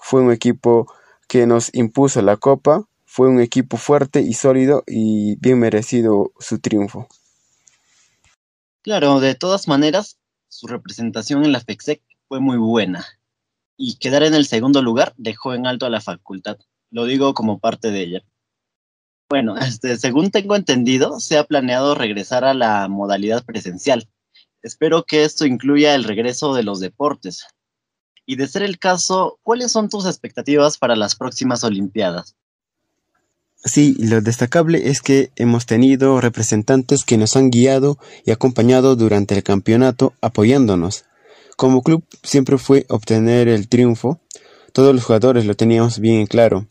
Fue 0.00 0.20
un 0.20 0.30
equipo 0.30 0.86
que 1.26 1.46
nos 1.46 1.74
impuso 1.74 2.22
la 2.22 2.36
copa, 2.36 2.84
fue 3.04 3.28
un 3.28 3.40
equipo 3.40 3.76
fuerte 3.76 4.20
y 4.20 4.34
sólido 4.34 4.84
y 4.86 5.36
bien 5.40 5.58
merecido 5.58 6.30
su 6.38 6.60
triunfo. 6.60 7.08
Claro, 8.84 9.18
de 9.18 9.34
todas 9.34 9.66
maneras, 9.66 10.18
su 10.48 10.66
representación 10.66 11.42
en 11.42 11.52
la 11.52 11.60
FEXEC 11.60 12.02
fue 12.28 12.38
muy 12.40 12.58
buena 12.58 13.06
y 13.78 13.96
quedar 13.96 14.24
en 14.24 14.34
el 14.34 14.44
segundo 14.44 14.82
lugar 14.82 15.14
dejó 15.16 15.54
en 15.54 15.66
alto 15.66 15.86
a 15.86 15.90
la 15.90 16.02
facultad. 16.02 16.58
Lo 16.90 17.06
digo 17.06 17.32
como 17.32 17.58
parte 17.58 17.90
de 17.90 18.02
ella. 18.02 18.24
Bueno, 19.30 19.56
este, 19.56 19.96
según 19.96 20.30
tengo 20.30 20.54
entendido, 20.54 21.18
se 21.18 21.38
ha 21.38 21.44
planeado 21.44 21.94
regresar 21.94 22.44
a 22.44 22.52
la 22.52 22.86
modalidad 22.88 23.42
presencial. 23.42 24.06
Espero 24.60 25.04
que 25.04 25.24
esto 25.24 25.46
incluya 25.46 25.94
el 25.94 26.04
regreso 26.04 26.52
de 26.52 26.62
los 26.62 26.78
deportes. 26.78 27.46
Y 28.26 28.36
de 28.36 28.46
ser 28.48 28.62
el 28.62 28.78
caso, 28.78 29.38
¿cuáles 29.42 29.72
son 29.72 29.88
tus 29.88 30.04
expectativas 30.04 30.76
para 30.76 30.94
las 30.94 31.16
próximas 31.16 31.64
Olimpiadas? 31.64 32.36
Sí, 33.64 33.96
lo 33.98 34.20
destacable 34.20 34.90
es 34.90 35.00
que 35.00 35.30
hemos 35.36 35.64
tenido 35.64 36.20
representantes 36.20 37.04
que 37.04 37.16
nos 37.16 37.34
han 37.34 37.50
guiado 37.50 37.98
y 38.26 38.30
acompañado 38.30 38.94
durante 38.94 39.34
el 39.34 39.42
campeonato 39.42 40.12
apoyándonos. 40.20 41.06
Como 41.56 41.82
club 41.82 42.04
siempre 42.22 42.58
fue 42.58 42.84
obtener 42.90 43.48
el 43.48 43.68
triunfo, 43.68 44.20
todos 44.74 44.94
los 44.94 45.04
jugadores 45.04 45.46
lo 45.46 45.54
teníamos 45.54 45.98
bien 45.98 46.26
claro. 46.26 46.66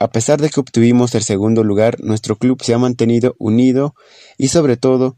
A 0.00 0.08
pesar 0.08 0.40
de 0.40 0.50
que 0.50 0.58
obtuvimos 0.58 1.14
el 1.14 1.22
segundo 1.22 1.62
lugar, 1.62 2.00
nuestro 2.00 2.36
club 2.36 2.60
se 2.60 2.74
ha 2.74 2.78
mantenido 2.78 3.36
unido 3.38 3.94
y 4.36 4.48
sobre 4.48 4.76
todo 4.76 5.14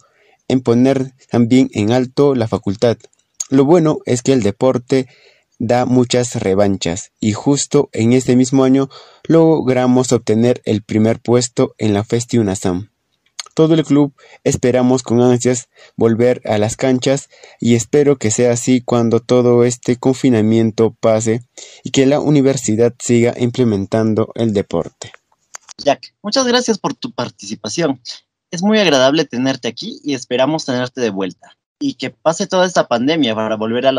en 0.47 0.61
poner 0.61 1.12
también 1.31 1.71
en 1.73 1.91
alto 1.91 2.35
la 2.35 2.49
facultad. 2.49 2.99
Lo 3.49 3.65
bueno 3.65 4.00
es 4.05 4.23
que 4.23 4.35
el 4.35 4.43
deporte 4.43 5.07
da 5.59 5.87
muchas 5.87 6.35
revanchas 6.37 7.12
y 7.19 7.33
justo 7.33 7.88
en 7.93 8.12
este 8.12 8.37
mismo 8.37 8.65
año 8.65 8.91
logramos 9.28 10.12
obtener 10.12 10.62
el 10.64 10.82
primer 10.82 11.20
puesto 11.20 11.75
en 11.76 11.92
la 11.92 12.02
Festi 12.02 12.38
UNASAM. 12.38 12.88
Todo 13.54 13.75
el 13.75 13.85
club 13.85 14.14
esperamos 14.42 15.02
con 15.02 15.20
ansias 15.20 15.68
volver 15.97 16.40
a 16.47 16.58
las 16.58 16.76
canchas 16.76 17.28
y 17.61 17.75
espero 17.75 18.16
que 18.16 18.30
sea 18.30 18.52
así 18.52 18.80
cuando 18.80 19.20
todo 19.20 19.64
este 19.64 19.97
confinamiento 19.97 20.97
pase 20.99 21.42
y 21.85 21.90
que 21.90 22.06
la 22.06 22.20
universidad 22.20 22.94
siga 22.99 23.35
implementando 23.37 24.32
el 24.35 24.54
deporte. 24.54 25.12
Jack, 25.76 26.14
muchas 26.23 26.47
gracias 26.47 26.78
por 26.78 26.94
tu 26.94 27.12
participación. 27.12 28.00
Es 28.50 28.62
muy 28.62 28.78
agradable 28.78 29.26
tenerte 29.26 29.68
aquí 29.68 30.00
y 30.02 30.14
esperamos 30.14 30.64
tenerte 30.64 31.00
de 31.02 31.11
vuelta. 31.11 31.58
Y 31.78 31.94
que 31.94 32.11
pase 32.11 32.47
toda 32.47 32.64
esta 32.64 32.88
pandemia 32.88 33.35
para 33.35 33.56
volver 33.56 33.87
a 33.87 33.92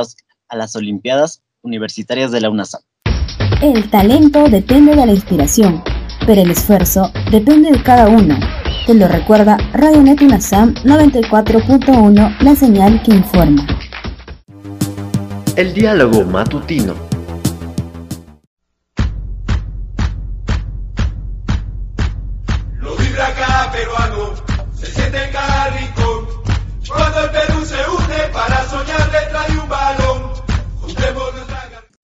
a 0.47 0.55
las 0.55 0.75
Olimpiadas 0.75 1.43
Universitarias 1.61 2.31
de 2.31 2.41
la 2.41 2.49
UNASAM. 2.49 2.81
El 3.61 3.89
talento 3.89 4.47
depende 4.47 4.95
de 4.95 5.05
la 5.05 5.11
inspiración, 5.11 5.83
pero 6.25 6.41
el 6.41 6.49
esfuerzo 6.49 7.11
depende 7.29 7.71
de 7.71 7.83
cada 7.83 8.07
uno. 8.07 8.39
Te 8.87 8.93
lo 8.93 9.05
recuerda 9.09 9.57
Radio 9.73 10.01
Net 10.01 10.21
UNASAM 10.21 10.75
94.1, 10.75 12.37
la 12.39 12.55
señal 12.55 13.03
que 13.03 13.11
informa. 13.11 13.67
El 15.57 15.73
diálogo 15.73 16.23
matutino. 16.23 17.08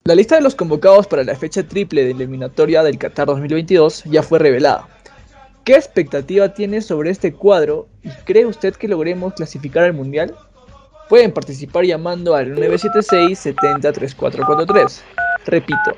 La 0.06 0.14
lista 0.14 0.36
de 0.36 0.40
los 0.40 0.54
convocados 0.54 1.08
para 1.08 1.24
la 1.24 1.34
fecha 1.34 1.66
triple 1.66 2.04
de 2.04 2.12
eliminatoria 2.12 2.84
del 2.84 2.96
Qatar 2.96 3.26
2022 3.26 4.04
ya 4.04 4.22
fue 4.22 4.38
revelada. 4.38 4.86
¿Qué 5.64 5.74
expectativa 5.74 6.54
tiene 6.54 6.80
sobre 6.80 7.10
este 7.10 7.34
cuadro 7.34 7.88
y 8.04 8.10
cree 8.24 8.46
usted 8.46 8.76
que 8.76 8.86
logremos 8.86 9.34
clasificar 9.34 9.82
al 9.82 9.94
Mundial? 9.94 10.32
Pueden 11.08 11.32
participar 11.32 11.84
llamando 11.84 12.36
al 12.36 12.50
976 12.50 13.36
70 13.36 13.92
3443. 13.92 15.02
Repito, 15.44 15.90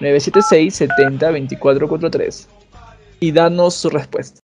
976 0.00 0.74
70 0.74 1.26
2443. 1.26 2.48
Y 3.20 3.30
danos 3.30 3.74
su 3.74 3.90
respuesta. 3.90 4.40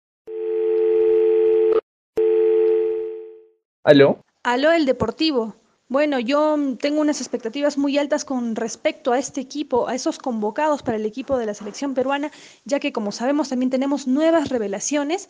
¿Aló? 3.83 4.21
Aló, 4.43 4.71
el 4.71 4.85
Deportivo. 4.85 5.55
Bueno, 5.89 6.19
yo 6.19 6.57
tengo 6.81 6.99
unas 6.99 7.21
expectativas 7.21 7.77
muy 7.77 7.97
altas 7.97 8.25
con 8.25 8.57
respecto 8.57 9.13
a 9.13 9.19
este 9.19 9.39
equipo, 9.39 9.87
a 9.87 9.95
esos 9.95 10.17
convocados 10.17 10.83
para 10.83 10.97
el 10.97 11.05
equipo 11.05 11.37
de 11.37 11.45
la 11.45 11.53
selección 11.53 11.93
peruana, 11.93 12.29
ya 12.65 12.81
que 12.81 12.91
como 12.91 13.13
sabemos 13.13 13.47
también 13.47 13.69
tenemos 13.69 14.05
nuevas 14.05 14.49
revelaciones 14.49 15.29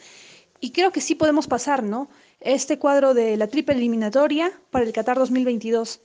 y 0.59 0.71
creo 0.71 0.91
que 0.91 0.99
sí 0.99 1.13
podemos 1.13 1.47
pasar, 1.47 1.83
¿no? 1.83 2.09
Este 2.39 2.79
cuadro 2.79 3.13
de 3.13 3.37
la 3.37 3.45
triple 3.45 3.75
eliminatoria 3.75 4.51
para 4.71 4.83
el 4.83 4.93
Qatar 4.93 5.19
2022. 5.19 6.01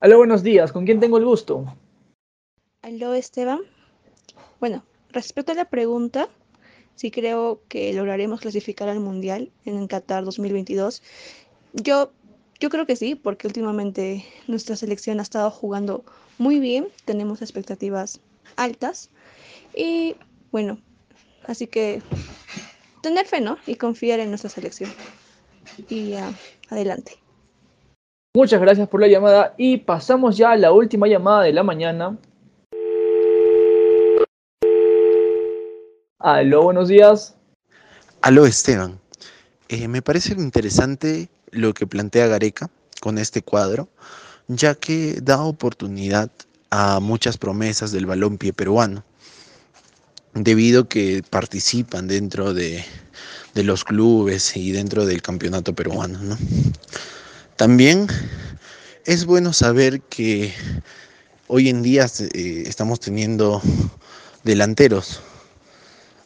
Aló, 0.00 0.18
buenos 0.18 0.42
días. 0.42 0.72
¿Con 0.72 0.86
quién 0.86 0.98
tengo 0.98 1.18
el 1.18 1.24
gusto? 1.24 1.66
Aló, 2.82 3.14
Esteban. 3.14 3.60
Bueno, 4.58 4.82
respecto 5.10 5.52
a 5.52 5.54
la 5.54 5.66
pregunta, 5.66 6.28
sí 6.94 7.10
creo 7.10 7.60
que 7.68 7.92
lograremos 7.92 8.40
clasificar 8.40 8.88
al 8.88 9.00
Mundial 9.00 9.50
en 9.64 9.86
Qatar 9.86 10.24
2022. 10.24 11.02
Yo, 11.72 12.12
yo 12.60 12.70
creo 12.70 12.86
que 12.86 12.96
sí, 12.96 13.14
porque 13.14 13.46
últimamente 13.46 14.24
nuestra 14.46 14.76
selección 14.76 15.20
ha 15.20 15.22
estado 15.22 15.50
jugando 15.50 16.04
muy 16.38 16.60
bien, 16.60 16.88
tenemos 17.04 17.42
expectativas 17.42 18.20
altas 18.56 19.10
y 19.74 20.16
bueno, 20.50 20.78
así 21.46 21.66
que 21.66 22.02
tener 23.02 23.26
fe, 23.26 23.40
¿no? 23.40 23.58
Y 23.66 23.76
confiar 23.76 24.20
en 24.20 24.30
nuestra 24.30 24.50
selección. 24.50 24.90
Y 25.88 26.14
uh, 26.14 26.32
adelante. 26.70 27.18
Muchas 28.36 28.60
gracias 28.60 28.88
por 28.88 29.00
la 29.00 29.06
llamada 29.06 29.54
y 29.56 29.78
pasamos 29.78 30.36
ya 30.36 30.52
a 30.52 30.56
la 30.56 30.72
última 30.72 31.06
llamada 31.06 31.42
de 31.42 31.52
la 31.52 31.62
mañana. 31.62 32.18
Aló, 36.24 36.62
buenos 36.62 36.88
días. 36.88 37.34
Aló, 38.22 38.46
Esteban. 38.46 38.98
Eh, 39.68 39.88
me 39.88 40.00
parece 40.00 40.32
interesante 40.32 41.28
lo 41.50 41.74
que 41.74 41.86
plantea 41.86 42.28
Gareca 42.28 42.70
con 43.02 43.18
este 43.18 43.42
cuadro, 43.42 43.90
ya 44.48 44.74
que 44.74 45.18
da 45.20 45.42
oportunidad 45.42 46.30
a 46.70 46.98
muchas 47.00 47.36
promesas 47.36 47.92
del 47.92 48.06
balompié 48.06 48.54
peruano, 48.54 49.04
debido 50.32 50.88
que 50.88 51.22
participan 51.28 52.08
dentro 52.08 52.54
de, 52.54 52.82
los 53.54 53.84
clubes 53.84 54.56
y 54.56 54.72
dentro 54.72 55.04
del 55.04 55.20
campeonato 55.20 55.74
peruano. 55.74 56.20
¿no? 56.20 56.38
También 57.56 58.06
es 59.04 59.26
bueno 59.26 59.52
saber 59.52 60.00
que 60.00 60.54
hoy 61.48 61.68
en 61.68 61.82
día 61.82 62.06
eh, 62.32 62.64
estamos 62.66 62.98
teniendo 62.98 63.60
delanteros 64.42 65.20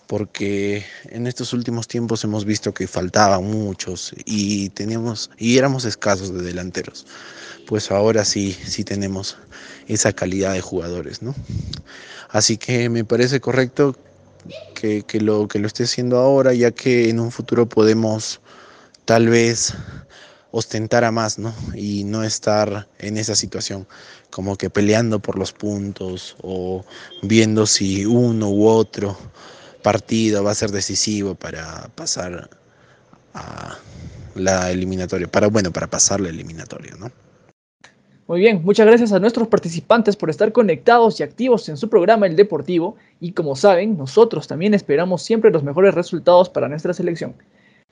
porque 0.09 0.87
en 1.11 1.27
estos 1.27 1.53
últimos 1.53 1.87
tiempos 1.87 2.25
hemos 2.25 2.47
visto 2.47 2.73
que 2.73 2.88
faltaban 2.88 3.45
muchos 3.45 4.15
y 4.25 4.71
teníamos 4.71 5.31
y 5.37 5.59
éramos 5.59 5.85
escasos 5.85 6.33
de 6.33 6.43
delanteros. 6.43 7.07
Pues 7.67 7.91
ahora 7.91 8.25
sí, 8.25 8.57
sí 8.67 8.85
tenemos 8.85 9.37
esa 9.87 10.15
calidad 10.15 10.55
de 10.55 10.62
jugadores, 10.62 11.21
¿no? 11.21 11.35
Así 12.31 12.57
que 12.57 12.88
me 12.88 13.05
parece 13.05 13.38
correcto 13.41 13.97
que, 14.75 15.03
que 15.03 15.21
lo 15.21 15.47
que 15.47 15.59
lo 15.59 15.67
esté 15.67 15.85
haciendo 15.85 16.17
ahora, 16.17 16.55
ya 16.55 16.71
que 16.71 17.11
en 17.11 17.21
un 17.21 17.31
futuro 17.31 17.69
podemos 17.69 18.41
tal 19.05 19.29
vez 19.29 19.75
ostentar 20.53 21.05
a 21.05 21.12
más, 21.12 21.38
¿no? 21.38 21.55
Y 21.75 22.05
no 22.05 22.25
estar 22.25 22.88
en 22.99 23.19
esa 23.19 23.37
situación, 23.37 23.87
como 24.31 24.57
que 24.57 24.71
peleando 24.71 25.21
por 25.21 25.38
los 25.38 25.53
puntos 25.53 26.35
o 26.41 26.87
viendo 27.23 27.67
si 27.67 28.07
uno 28.07 28.49
u 28.49 28.67
otro 28.67 29.19
partido 29.82 30.44
va 30.44 30.52
a 30.52 30.54
ser 30.54 30.70
decisivo 30.70 31.35
para 31.35 31.88
pasar 31.94 32.50
a 33.35 33.76
la 34.35 34.70
eliminatoria, 34.70 35.26
para 35.28 35.49
bueno, 35.49 35.73
para 35.73 35.88
pasar 35.88 36.20
la 36.20 36.28
eliminatoria, 36.28 36.94
¿no? 36.99 37.11
Muy 38.28 38.40
bien, 38.40 38.61
muchas 38.62 38.87
gracias 38.87 39.12
a 39.12 39.18
nuestros 39.18 39.49
participantes 39.49 40.14
por 40.14 40.28
estar 40.28 40.52
conectados 40.52 41.18
y 41.18 41.23
activos 41.23 41.66
en 41.70 41.78
su 41.78 41.88
programa 41.88 42.26
El 42.26 42.37
Deportivo 42.37 42.97
y 43.20 43.32
como 43.32 43.56
saben, 43.56 43.97
nosotros 43.97 44.47
también 44.47 44.75
esperamos 44.75 45.23
siempre 45.23 45.50
los 45.50 45.62
mejores 45.62 45.94
resultados 45.94 46.50
para 46.50 46.68
nuestra 46.68 46.92
selección. 46.92 47.35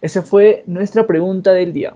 Esa 0.02 0.20
fue 0.20 0.62
nuestra 0.66 1.06
pregunta 1.06 1.52
del 1.52 1.72
día. 1.72 1.94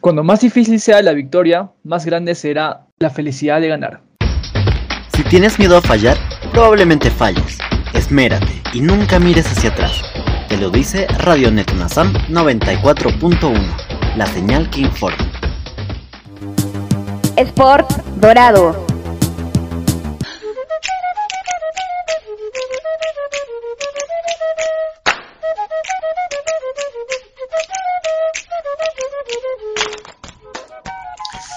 Cuando 0.00 0.24
más 0.24 0.40
difícil 0.40 0.80
sea 0.80 1.02
la 1.02 1.12
victoria, 1.12 1.70
más 1.82 2.06
grande 2.06 2.34
será 2.34 2.86
la 2.98 3.10
felicidad 3.10 3.60
de 3.60 3.68
ganar. 3.68 4.00
Si 5.14 5.22
tienes 5.24 5.58
miedo 5.58 5.76
a 5.76 5.82
fallar, 5.82 6.16
probablemente 6.52 7.10
falles. 7.10 7.58
Esmérate 7.94 8.60
y 8.72 8.80
nunca 8.80 9.20
mires 9.20 9.46
hacia 9.46 9.70
atrás. 9.70 10.02
Te 10.48 10.56
lo 10.56 10.68
dice 10.68 11.06
Radio 11.18 11.50
Net 11.52 11.70
Unasam 11.72 12.12
94.1, 12.28 14.16
la 14.16 14.26
señal 14.26 14.68
que 14.68 14.80
informa. 14.80 15.30
Sport 17.36 17.90
Dorado. 18.16 18.84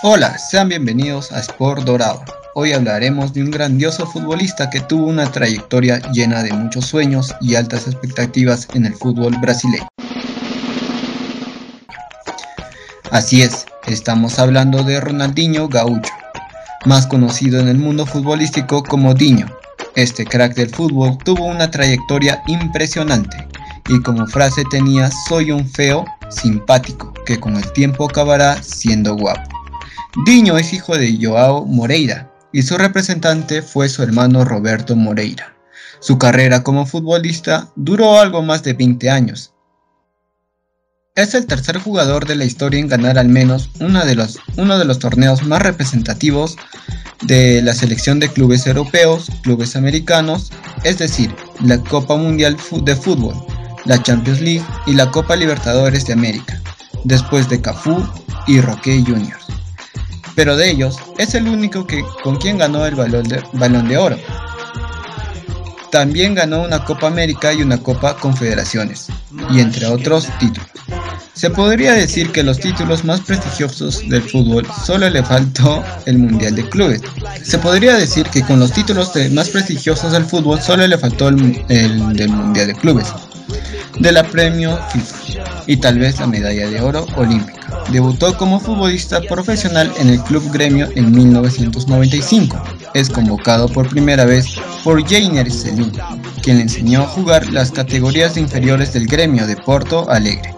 Hola, 0.04 0.38
sean 0.38 0.70
bienvenidos 0.70 1.32
a 1.32 1.40
Sport 1.40 1.82
Dorado. 1.84 2.24
Hoy 2.60 2.74
hablaremos 2.74 3.34
de 3.34 3.44
un 3.44 3.52
grandioso 3.52 4.08
futbolista 4.08 4.72
que 4.72 4.80
tuvo 4.80 5.06
una 5.06 5.32
trayectoria 5.32 6.02
llena 6.12 6.42
de 6.42 6.52
muchos 6.54 6.88
sueños 6.88 7.36
y 7.40 7.54
altas 7.54 7.86
expectativas 7.86 8.68
en 8.74 8.88
el 8.88 8.96
fútbol 8.96 9.36
brasileño. 9.40 9.88
Así 13.12 13.44
es, 13.44 13.68
estamos 13.86 14.40
hablando 14.40 14.82
de 14.82 15.00
Ronaldinho 15.00 15.68
Gaucho, 15.70 16.12
más 16.86 17.06
conocido 17.06 17.60
en 17.60 17.68
el 17.68 17.78
mundo 17.78 18.08
futbolístico 18.08 18.82
como 18.82 19.14
Diño. 19.14 19.46
Este 19.94 20.26
crack 20.26 20.56
del 20.56 20.72
fútbol 20.72 21.16
tuvo 21.20 21.46
una 21.46 21.70
trayectoria 21.70 22.42
impresionante 22.48 23.38
y 23.88 24.02
como 24.02 24.26
frase 24.26 24.64
tenía 24.72 25.12
soy 25.28 25.52
un 25.52 25.70
feo 25.70 26.06
simpático 26.32 27.14
que 27.24 27.40
con 27.40 27.56
el 27.56 27.72
tiempo 27.74 28.06
acabará 28.06 28.64
siendo 28.64 29.16
guapo. 29.16 29.48
Diño 30.26 30.58
es 30.58 30.74
hijo 30.74 30.98
de 30.98 31.16
Joao 31.22 31.64
Moreira 31.64 32.32
y 32.52 32.62
su 32.62 32.78
representante 32.78 33.62
fue 33.62 33.90
su 33.90 34.04
hermano 34.04 34.46
Roberto 34.46 34.96
Moreira. 34.96 35.56
Su 36.00 36.18
carrera 36.18 36.64
como 36.64 36.86
futbolista 36.86 37.72
duró 37.76 38.20
algo 38.20 38.42
más 38.42 38.64
de 38.64 38.74
20 38.74 39.10
años. 39.10 39.54
Es 41.16 41.34
el 41.34 41.48
tercer 41.48 41.80
jugador 41.80 42.28
de 42.28 42.36
la 42.36 42.46
historia 42.46 42.80
en 42.80 42.88
ganar 42.88 43.18
al 43.18 43.28
menos 43.28 43.72
uno 43.80 44.06
de 44.06 44.14
los, 44.14 44.40
uno 44.56 44.78
de 44.78 44.86
los 44.86 45.00
torneos 45.00 45.44
más 45.44 45.64
representativos 45.64 46.56
de 47.24 47.64
la 47.64 47.74
selección 47.74 48.20
de 48.20 48.30
clubes 48.30 48.68
europeos, 48.68 49.32
clubes 49.42 49.76
americanos, 49.76 50.52
es 50.84 51.00
decir, 51.00 51.34
la 51.64 51.82
Copa 51.82 52.16
Mundial 52.16 52.56
de 52.84 52.96
Fútbol, 52.96 53.34
la 53.86 54.02
Champions 54.04 54.42
League 54.42 54.66
y 54.86 54.94
la 54.94 55.10
Copa 55.10 55.36
Libertadores 55.36 56.06
de 56.06 56.14
América, 56.14 56.62
después 57.04 57.50
de 57.50 57.62
Cafú 57.62 58.08
y 58.46 58.62
Roque 58.62 59.04
Juniors 59.04 59.47
pero 60.38 60.56
de 60.56 60.70
ellos 60.70 60.98
es 61.18 61.34
el 61.34 61.48
único 61.48 61.88
que 61.88 62.06
con 62.24 62.38
quien 62.38 62.60
ganó 62.60 62.86
el 62.86 62.94
balón 62.94 63.24
de, 63.24 63.42
balón 63.54 63.88
de 63.88 63.98
oro. 63.98 64.18
También 65.92 66.36
ganó 66.36 66.62
una 66.62 66.86
Copa 66.86 67.08
América 67.08 67.52
y 67.54 67.64
una 67.64 67.82
Copa 67.82 68.16
Confederaciones, 68.16 69.08
y 69.50 69.62
entre 69.62 69.88
otros 69.88 70.28
títulos. 70.40 70.70
Se 71.34 71.50
podría 71.50 71.94
decir 71.94 72.32
que 72.32 72.44
los 72.44 72.60
títulos 72.60 73.04
más 73.04 73.22
prestigiosos 73.22 74.08
del 74.10 74.22
fútbol 74.22 74.68
solo 74.86 75.10
le 75.10 75.24
faltó 75.24 75.84
el 76.06 76.20
Mundial 76.20 76.54
de 76.54 76.70
Clubes. 76.70 77.02
Se 77.42 77.58
podría 77.58 77.96
decir 77.96 78.28
que 78.28 78.44
con 78.44 78.60
los 78.60 78.72
títulos 78.72 79.12
más 79.32 79.50
prestigiosos 79.50 80.12
del 80.12 80.26
fútbol 80.26 80.62
solo 80.62 80.86
le 80.86 81.00
faltó 81.00 81.30
el, 81.30 81.66
el 81.70 82.14
del 82.14 82.30
Mundial 82.30 82.68
de 82.68 82.76
Clubes, 82.76 83.08
de 83.98 84.12
la 84.12 84.24
premio 84.24 84.80
FIFA 84.92 85.16
y 85.66 85.78
tal 85.78 85.98
vez 85.98 86.20
la 86.20 86.28
medalla 86.28 86.70
de 86.70 86.80
oro 86.80 87.08
olímpica. 87.16 87.57
Debutó 87.92 88.36
como 88.38 88.60
futbolista 88.60 89.22
profesional 89.22 89.92
en 89.98 90.10
el 90.10 90.22
Club 90.22 90.52
Gremio 90.52 90.90
en 90.96 91.12
1995. 91.12 92.62
Es 92.94 93.10
convocado 93.10 93.70
por 93.70 93.88
primera 93.88 94.26
vez 94.26 94.46
por 94.84 95.08
Jainer 95.08 95.50
Selim, 95.50 95.92
quien 96.44 96.58
le 96.58 96.64
enseñó 96.64 97.04
a 97.04 97.08
jugar 97.08 97.48
las 97.48 97.72
categorías 97.72 98.36
inferiores 98.36 98.92
del 98.92 99.08
Gremio 99.08 99.48
de 99.48 99.56
Porto 99.56 100.10
Alegre. 100.10 100.54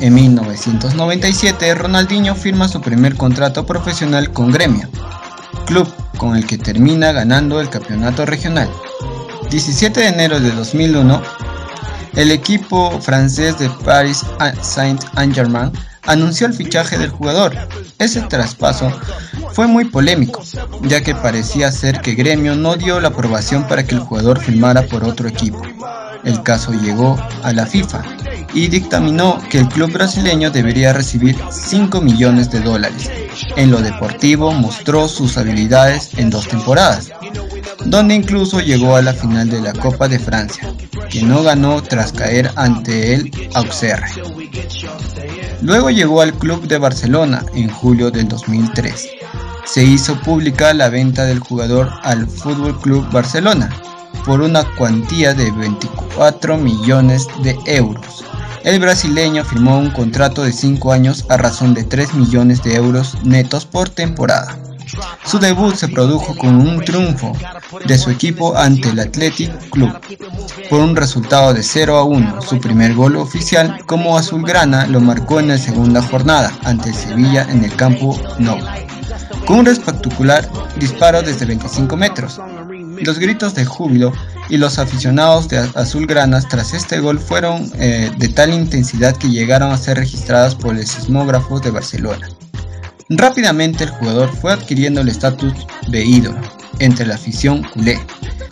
En 0.00 0.14
1997, 0.14 1.74
Ronaldinho 1.74 2.34
firma 2.34 2.68
su 2.68 2.80
primer 2.80 3.16
contrato 3.16 3.64
profesional 3.64 4.30
con 4.32 4.50
Gremio, 4.50 4.88
club 5.64 5.88
con 6.18 6.36
el 6.36 6.46
que 6.46 6.58
termina 6.58 7.12
ganando 7.12 7.60
el 7.60 7.70
campeonato 7.70 8.26
regional. 8.26 8.68
17 9.50 10.00
de 10.00 10.08
enero 10.08 10.40
de 10.40 10.50
2001, 10.50 11.22
el 12.14 12.30
equipo 12.30 13.00
francés 13.00 13.58
de 13.58 13.70
Paris 13.84 14.24
Saint-Germain 14.60 15.72
anunció 16.02 16.46
el 16.46 16.54
fichaje 16.54 16.98
del 16.98 17.10
jugador. 17.10 17.56
Ese 17.98 18.22
traspaso 18.22 18.90
fue 19.52 19.66
muy 19.66 19.84
polémico, 19.84 20.42
ya 20.82 21.02
que 21.02 21.14
parecía 21.14 21.70
ser 21.72 22.00
que 22.00 22.14
Gremio 22.14 22.54
no 22.54 22.76
dio 22.76 23.00
la 23.00 23.08
aprobación 23.08 23.66
para 23.68 23.84
que 23.84 23.94
el 23.94 24.00
jugador 24.00 24.40
firmara 24.40 24.82
por 24.82 25.04
otro 25.04 25.28
equipo. 25.28 25.62
El 26.24 26.42
caso 26.42 26.72
llegó 26.72 27.18
a 27.42 27.52
la 27.52 27.66
FIFA 27.66 28.02
y 28.54 28.68
dictaminó 28.68 29.40
que 29.50 29.58
el 29.58 29.68
club 29.68 29.92
brasileño 29.92 30.50
debería 30.50 30.92
recibir 30.92 31.36
5 31.50 32.00
millones 32.00 32.50
de 32.50 32.60
dólares. 32.60 33.10
En 33.56 33.70
lo 33.70 33.80
deportivo 33.80 34.52
mostró 34.52 35.08
sus 35.08 35.36
habilidades 35.36 36.10
en 36.16 36.30
dos 36.30 36.46
temporadas, 36.46 37.10
donde 37.86 38.14
incluso 38.14 38.60
llegó 38.60 38.96
a 38.96 39.02
la 39.02 39.14
final 39.14 39.48
de 39.48 39.60
la 39.60 39.72
Copa 39.72 40.06
de 40.06 40.18
Francia, 40.18 40.72
que 41.10 41.22
no 41.22 41.42
ganó 41.42 41.82
tras 41.82 42.12
caer 42.12 42.50
ante 42.56 43.14
el 43.14 43.30
Auxerre. 43.54 44.08
Luego 45.62 45.90
llegó 45.90 46.20
al 46.22 46.34
club 46.34 46.66
de 46.66 46.76
Barcelona 46.76 47.44
en 47.54 47.70
julio 47.70 48.10
del 48.10 48.26
2003. 48.28 49.08
Se 49.64 49.84
hizo 49.84 50.20
pública 50.20 50.74
la 50.74 50.88
venta 50.88 51.24
del 51.24 51.38
jugador 51.38 51.88
al 52.02 52.26
Fútbol 52.26 52.80
Club 52.80 53.08
Barcelona 53.12 53.70
por 54.26 54.40
una 54.40 54.64
cuantía 54.76 55.34
de 55.34 55.52
24 55.52 56.56
millones 56.56 57.28
de 57.44 57.56
euros. 57.66 58.24
El 58.64 58.80
brasileño 58.80 59.44
firmó 59.44 59.78
un 59.78 59.90
contrato 59.90 60.42
de 60.42 60.52
5 60.52 60.92
años 60.92 61.24
a 61.28 61.36
razón 61.36 61.74
de 61.74 61.84
3 61.84 62.14
millones 62.14 62.62
de 62.64 62.74
euros 62.74 63.16
netos 63.22 63.64
por 63.64 63.88
temporada. 63.88 64.58
Su 65.24 65.38
debut 65.38 65.74
se 65.74 65.88
produjo 65.88 66.36
con 66.36 66.56
un 66.56 66.84
triunfo 66.84 67.32
de 67.86 67.98
su 67.98 68.10
equipo 68.10 68.56
ante 68.56 68.90
el 68.90 69.00
Athletic 69.00 69.70
Club 69.70 69.92
por 70.68 70.80
un 70.80 70.96
resultado 70.96 71.54
de 71.54 71.62
0 71.62 71.96
a 71.96 72.04
1. 72.04 72.42
Su 72.42 72.58
primer 72.58 72.94
gol 72.94 73.16
oficial 73.16 73.84
como 73.86 74.16
azulgrana 74.16 74.86
lo 74.86 75.00
marcó 75.00 75.40
en 75.40 75.48
la 75.48 75.58
segunda 75.58 76.02
jornada 76.02 76.52
ante 76.64 76.92
Sevilla 76.92 77.46
en 77.48 77.64
el 77.64 77.74
campo 77.76 78.18
Nou, 78.38 78.58
con 79.46 79.60
un 79.60 79.68
espectacular 79.68 80.48
disparo 80.78 81.22
desde 81.22 81.46
25 81.46 81.96
metros. 81.96 82.40
Los 83.02 83.18
gritos 83.18 83.54
de 83.54 83.64
júbilo 83.64 84.12
y 84.48 84.58
los 84.58 84.78
aficionados 84.78 85.48
de 85.48 85.58
azulgranas 85.74 86.48
tras 86.48 86.74
este 86.74 87.00
gol 87.00 87.18
fueron 87.18 87.70
eh, 87.76 88.12
de 88.16 88.28
tal 88.28 88.52
intensidad 88.52 89.16
que 89.16 89.28
llegaron 89.28 89.72
a 89.72 89.78
ser 89.78 89.96
registradas 89.96 90.54
por 90.54 90.76
el 90.76 90.86
sismógrafo 90.86 91.58
de 91.58 91.70
Barcelona. 91.70 92.28
Rápidamente 93.16 93.84
el 93.84 93.90
jugador 93.90 94.34
fue 94.34 94.52
adquiriendo 94.52 95.02
el 95.02 95.08
estatus 95.08 95.52
de 95.88 96.02
ídolo 96.02 96.40
entre 96.78 97.06
la 97.06 97.16
afición 97.16 97.62
culé, 97.62 98.00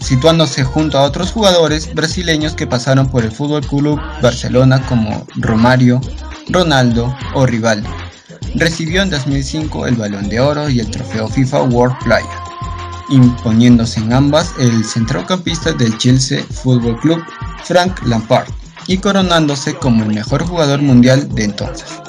situándose 0.00 0.64
junto 0.64 0.98
a 0.98 1.02
otros 1.02 1.32
jugadores 1.32 1.92
brasileños 1.94 2.54
que 2.54 2.66
pasaron 2.66 3.08
por 3.08 3.24
el 3.24 3.32
Fútbol 3.32 3.66
Club 3.66 3.98
Barcelona 4.20 4.84
como 4.86 5.26
Romario, 5.36 6.00
Ronaldo 6.48 7.16
o 7.34 7.46
Rivaldo. 7.46 7.88
Recibió 8.54 9.02
en 9.02 9.10
2005 9.10 9.86
el 9.86 9.96
Balón 9.96 10.28
de 10.28 10.40
Oro 10.40 10.68
y 10.68 10.80
el 10.80 10.90
Trofeo 10.90 11.26
FIFA 11.28 11.62
World 11.62 11.96
Player, 12.04 12.28
imponiéndose 13.08 14.00
en 14.00 14.12
ambas 14.12 14.52
el 14.58 14.84
centrocampista 14.84 15.72
del 15.72 15.96
Chelsea 15.96 16.44
Football 16.50 17.00
Club, 17.00 17.22
Frank 17.64 17.98
Lampard, 18.04 18.48
y 18.86 18.98
coronándose 18.98 19.74
como 19.74 20.04
el 20.04 20.12
mejor 20.12 20.44
jugador 20.44 20.82
mundial 20.82 21.34
de 21.34 21.44
entonces. 21.44 21.99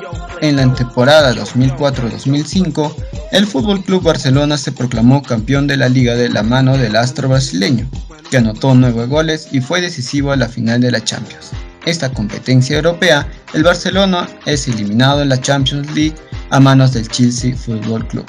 En 0.41 0.55
la 0.55 0.73
temporada 0.73 1.35
2004-2005, 1.35 2.95
el 3.31 3.45
Fútbol 3.45 3.83
Club 3.83 4.01
Barcelona 4.01 4.57
se 4.57 4.71
proclamó 4.71 5.21
campeón 5.21 5.67
de 5.67 5.77
la 5.77 5.87
liga 5.87 6.15
de 6.15 6.29
la 6.29 6.41
mano 6.41 6.79
del 6.79 6.95
astro 6.95 7.29
brasileño, 7.29 7.87
que 8.31 8.37
anotó 8.37 8.73
nueve 8.73 9.05
goles 9.05 9.49
y 9.51 9.61
fue 9.61 9.81
decisivo 9.81 10.31
a 10.31 10.35
la 10.35 10.49
final 10.49 10.81
de 10.81 10.89
la 10.89 11.03
Champions. 11.03 11.51
Esta 11.85 12.11
competencia 12.11 12.75
europea, 12.75 13.27
el 13.53 13.63
Barcelona 13.63 14.27
es 14.47 14.67
eliminado 14.67 15.21
en 15.21 15.29
la 15.29 15.39
Champions 15.39 15.93
League 15.93 16.15
a 16.49 16.59
manos 16.59 16.93
del 16.93 17.07
Chelsea 17.07 17.55
Football 17.55 18.07
Club. 18.07 18.25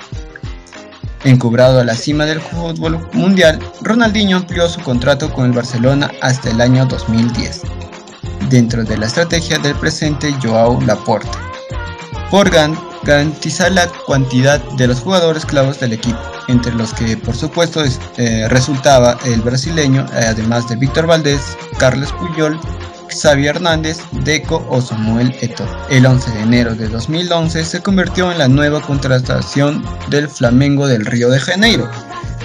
Encubrado 1.24 1.80
a 1.80 1.84
la 1.84 1.94
cima 1.94 2.26
del 2.26 2.42
fútbol 2.42 3.08
mundial, 3.14 3.58
Ronaldinho 3.80 4.36
amplió 4.36 4.68
su 4.68 4.82
contrato 4.82 5.32
con 5.32 5.46
el 5.46 5.52
Barcelona 5.52 6.10
hasta 6.20 6.50
el 6.50 6.60
año 6.60 6.84
2010, 6.84 7.62
dentro 8.50 8.84
de 8.84 8.98
la 8.98 9.06
estrategia 9.06 9.58
del 9.58 9.74
presente 9.76 10.34
Joao 10.42 10.78
Laporte 10.82 11.51
por 12.32 12.48
garantizar 12.48 13.72
la 13.72 13.86
cantidad 14.08 14.58
de 14.78 14.86
los 14.86 15.00
jugadores 15.00 15.44
clavos 15.44 15.78
del 15.80 15.92
equipo, 15.92 16.18
entre 16.48 16.72
los 16.72 16.94
que 16.94 17.14
por 17.18 17.36
supuesto 17.36 17.84
eh, 18.16 18.48
resultaba 18.48 19.18
el 19.26 19.42
brasileño, 19.42 20.06
eh, 20.14 20.24
además 20.28 20.66
de 20.66 20.76
Víctor 20.76 21.06
Valdés, 21.06 21.42
Carlos 21.76 22.10
Puyol, 22.14 22.58
Xavi 23.10 23.48
Hernández, 23.48 23.98
Deco 24.24 24.66
o 24.70 24.80
Samuel 24.80 25.36
Eto'o. 25.42 25.66
El 25.90 26.06
11 26.06 26.30
de 26.30 26.40
enero 26.40 26.74
de 26.74 26.88
2011 26.88 27.66
se 27.66 27.82
convirtió 27.82 28.32
en 28.32 28.38
la 28.38 28.48
nueva 28.48 28.80
contratación 28.80 29.84
del 30.08 30.26
Flamengo 30.26 30.86
del 30.86 31.04
Río 31.04 31.28
de 31.28 31.38
Janeiro, 31.38 31.90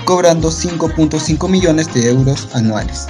cobrando 0.04 0.52
5.5 0.52 1.47
millones 1.47 1.93
de 1.93 2.10
euros 2.10 2.50
anuales. 2.54 3.08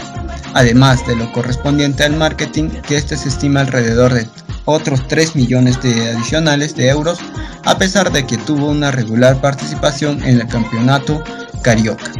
Además 0.53 1.05
de 1.07 1.15
lo 1.15 1.31
correspondiente 1.31 2.03
al 2.03 2.17
marketing, 2.17 2.69
que 2.87 2.97
este 2.97 3.17
se 3.17 3.29
estima 3.29 3.61
alrededor 3.61 4.13
de 4.13 4.27
otros 4.67 5.07
3 5.07 5.35
millones 5.35 5.81
de 5.81 6.11
adicionales 6.11 6.75
de 6.75 6.89
euros, 6.89 7.19
a 7.63 7.77
pesar 7.77 8.11
de 8.11 8.27
que 8.27 8.37
tuvo 8.37 8.67
una 8.67 8.91
regular 8.91 9.39
participación 9.39 10.21
en 10.23 10.41
el 10.41 10.47
campeonato 10.47 11.23
carioca. 11.63 12.11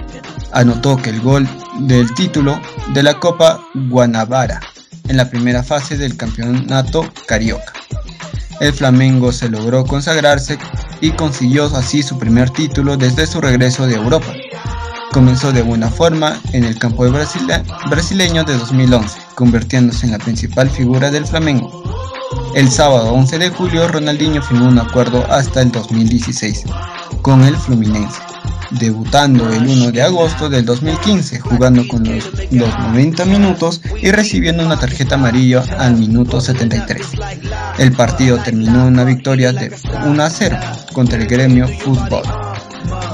Anotó 0.54 0.96
que 0.98 1.10
el 1.10 1.22
gol 1.22 1.48
del 1.82 2.12
título 2.16 2.60
de 2.94 3.04
la 3.04 3.20
Copa 3.20 3.60
Guanabara 3.90 4.62
en 5.10 5.18
la 5.18 5.30
primera 5.30 5.62
fase 5.62 5.98
del 5.98 6.16
campeonato 6.16 7.06
carioca. 7.28 7.74
El 8.62 8.74
Flamengo 8.74 9.32
se 9.32 9.50
logró 9.50 9.86
consagrarse 9.86 10.58
y 11.02 11.12
consiguió 11.12 11.66
así 11.76 12.02
su 12.02 12.18
primer 12.18 12.50
título 12.50 12.96
desde 12.96 13.28
su 13.28 13.42
regreso 13.42 13.86
de 13.86 13.96
Europa. 13.96 14.34
Comenzó 15.12 15.52
de 15.52 15.62
buena 15.62 15.90
forma 15.90 16.40
en 16.54 16.64
el 16.64 16.80
campo 16.80 17.04
de 17.04 17.12
brasileño 17.90 18.44
de 18.46 18.58
2011, 18.58 19.20
convirtiéndose 19.36 20.06
en 20.06 20.14
la 20.14 20.18
principal 20.18 20.70
figura 20.70 21.12
del 21.12 21.28
Flamengo. 21.28 21.97
El 22.58 22.72
sábado 22.72 23.13
11 23.13 23.38
de 23.38 23.50
julio, 23.52 23.88
Ronaldinho 23.88 24.41
firmó 24.41 24.67
un 24.67 24.80
acuerdo 24.80 25.24
hasta 25.30 25.62
el 25.62 25.72
2016 25.72 26.63
con 27.22 27.43
el 27.43 27.56
Fluminense, 27.56 28.20
debutando 28.72 29.48
el 29.54 29.67
1 29.67 29.91
de 29.91 30.02
agosto 30.02 30.50
del 30.50 30.65
2015, 30.65 31.39
jugando 31.39 31.88
con 31.88 32.04
los, 32.04 32.32
90 32.50 33.26
minutos 33.26 33.80
y 34.02 34.10
recibiendo 34.10 34.65
una 34.65 34.80
tarjeta 34.80 35.13
amarilla 35.13 35.63
al 35.78 35.98
minuto 35.98 36.41
73. 36.41 37.06
El 37.78 37.91
partido 37.91 38.39
terminó 38.39 38.88
en 38.88 38.93
una 38.93 39.04
victoria 39.04 39.54
de 39.54 39.72
1 40.08 40.24
a 40.24 40.28
0 40.28 40.58
contra 40.93 41.20
el 41.20 41.28
gremio 41.28 41.67
Fútbol 41.67 42.24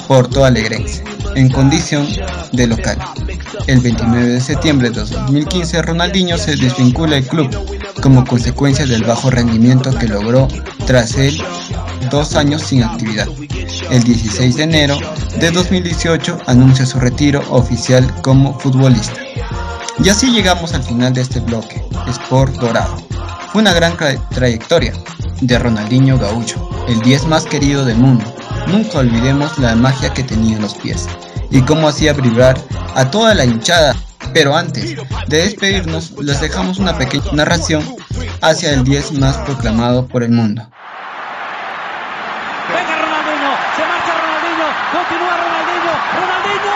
Porto 0.08 0.46
Alegrense, 0.46 1.04
en 1.36 1.50
condición 1.50 2.08
de 2.54 2.68
local. 2.68 2.98
El 3.68 3.82
29 3.82 4.26
de 4.26 4.40
septiembre 4.40 4.90
de 4.90 5.02
2015, 5.02 5.82
Ronaldinho 5.82 6.38
se 6.38 6.56
desvincula 6.56 7.16
del 7.16 7.28
club 7.28 7.73
como 8.04 8.26
consecuencia 8.26 8.86
del 8.86 9.06
bajo 9.06 9.30
rendimiento 9.30 9.90
que 9.98 10.10
logró 10.10 10.50
tras 10.86 11.16
él 11.16 11.42
dos 12.12 12.36
años 12.36 12.62
sin 12.62 12.84
actividad. 12.84 13.30
El 13.90 14.04
16 14.04 14.58
de 14.58 14.64
enero 14.64 14.98
de 15.40 15.50
2018 15.52 16.38
anuncia 16.48 16.86
su 16.86 17.00
retiro 17.00 17.42
oficial 17.50 18.06
como 18.22 18.60
futbolista. 18.60 19.22
Y 20.04 20.10
así 20.10 20.32
llegamos 20.32 20.74
al 20.74 20.84
final 20.84 21.14
de 21.14 21.22
este 21.22 21.40
bloque, 21.40 21.82
Sport 22.08 22.56
Dorado. 22.56 22.98
Una 23.54 23.72
gran 23.72 23.96
trayectoria 24.32 24.92
de 25.40 25.58
Ronaldinho 25.58 26.20
Gaucho, 26.20 26.70
el 26.90 27.00
10 27.00 27.28
más 27.28 27.46
querido 27.46 27.86
del 27.86 28.00
mundo. 28.00 28.26
Nunca 28.68 29.00
olvidemos 29.00 29.58
la 29.60 29.76
magia 29.76 30.12
que 30.12 30.24
tenía 30.24 30.58
en 30.58 30.62
los 30.62 30.74
pies 30.74 31.08
y 31.50 31.62
cómo 31.62 31.88
hacía 31.88 32.12
vibrar 32.12 32.60
a 32.96 33.10
toda 33.10 33.34
la 33.34 33.46
hinchada 33.46 33.96
pero 34.34 34.56
antes 34.56 34.96
de 35.28 35.38
despedirnos, 35.38 36.12
les 36.22 36.42
dejamos 36.42 36.80
una 36.80 36.98
pequeña 36.98 37.32
narración 37.34 37.84
hacia 38.42 38.74
el 38.74 38.84
10 38.84 39.14
más 39.14 39.38
proclamado 39.40 40.08
por 40.08 40.24
el 40.24 40.32
mundo. 40.32 40.68
Venga 42.70 42.96
Ronaldinho, 42.98 43.52
se 43.76 43.84
marcha 43.86 44.14
Ronaldinho, 44.20 44.68
continúa 44.92 45.38
Ronaldinho, 45.38 45.94
Ronaldinho. 46.18 46.74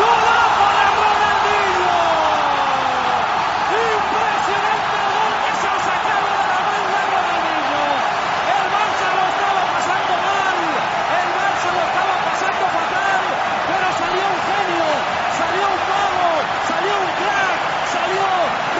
¡Golazo 0.00 0.66
de 0.74 0.86
Ronaldinho! 0.98 1.98
Impresionante 3.74 4.96
el 4.98 5.08
gol 5.14 5.34
que 5.44 5.52
se 5.60 5.66
ha 5.68 5.78
sacado 5.88 6.28
de 6.34 6.44
la 6.52 6.60
manga 6.68 7.00
Ronaldinho. 7.14 7.84
El 8.54 8.66
Barça 8.74 9.06
lo 9.14 9.24
estaba 9.32 9.62
pasando 9.74 10.12
mal, 10.24 10.58
el 11.20 11.28
Barça 11.36 11.68
lo 11.76 11.82
estaba 11.84 12.14
pasando 12.28 12.64
fatal, 12.74 13.24
pero 13.68 13.86
salió 14.00 14.24
un 14.24 14.40
genio, 14.48 14.88
salió 15.38 15.64
un 15.74 15.80
mago, 15.84 16.30
salió 16.68 16.92
un 17.04 17.10
crack, 17.20 17.60
salió 17.94 18.26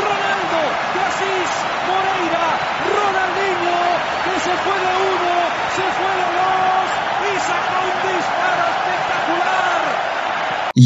Ronaldo 0.04 0.60
de 0.94 1.00
Asís 1.04 1.52
Moreira, 1.88 2.46
Ronaldinho, 2.96 3.80
que 4.24 4.34
se 4.40 4.54
fue 4.64 4.76
de 4.84 4.92
uno, 5.14 5.34
se 5.76 5.86
fue 5.96 6.12
de 6.20 6.28
dos 6.38 6.88
y 7.24 7.32
sacó 7.40 7.76
un 7.92 7.98
disparo 8.08 8.64
espectacular. 8.74 9.82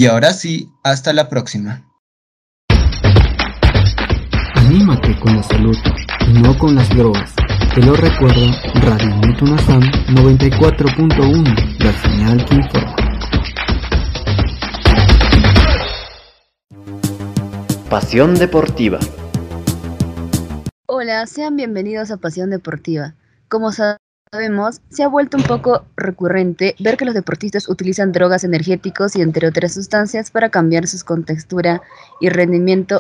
Y 0.01 0.07
ahora 0.07 0.33
sí, 0.33 0.71
hasta 0.85 1.13
la 1.13 1.29
próxima. 1.29 1.85
Anímate 4.55 5.19
con 5.19 5.35
la 5.35 5.43
salud 5.43 5.77
y 6.29 6.35
no 6.35 6.57
con 6.57 6.77
las 6.77 6.89
drogas. 6.91 7.35
Te 7.75 7.83
lo 7.83 7.97
recuerda 7.97 8.63
Radio 8.75 9.09
Mutunazam 9.17 9.81
94.1, 9.81 11.79
la 11.81 11.93
señal 12.01 12.45
que 12.47 12.55
informa. 12.55 12.97
Pasión 17.91 18.37
Deportiva. 18.37 19.01
Hola, 20.87 21.27
sean 21.27 21.57
bienvenidos 21.57 22.13
a 22.13 22.19
Pasión 22.19 22.51
Deportiva. 22.51 23.17
Como 23.49 23.73
sabemos, 23.73 23.99
se 24.91 25.03
ha 25.03 25.09
vuelto 25.09 25.37
un 25.39 25.43
poco 25.45 25.87
recurrente 25.97 26.75
ver 26.79 26.97
que 26.97 27.05
los 27.05 27.15
deportistas 27.15 27.69
utilizan 27.69 28.13
drogas 28.13 28.45
energéticos 28.45 29.17
y 29.17 29.23
entre 29.23 29.49
otras 29.49 29.73
sustancias 29.73 30.31
para 30.31 30.51
cambiar 30.51 30.87
su 30.87 31.03
contextura 31.05 31.81
y 32.21 32.29
rendimiento 32.29 32.99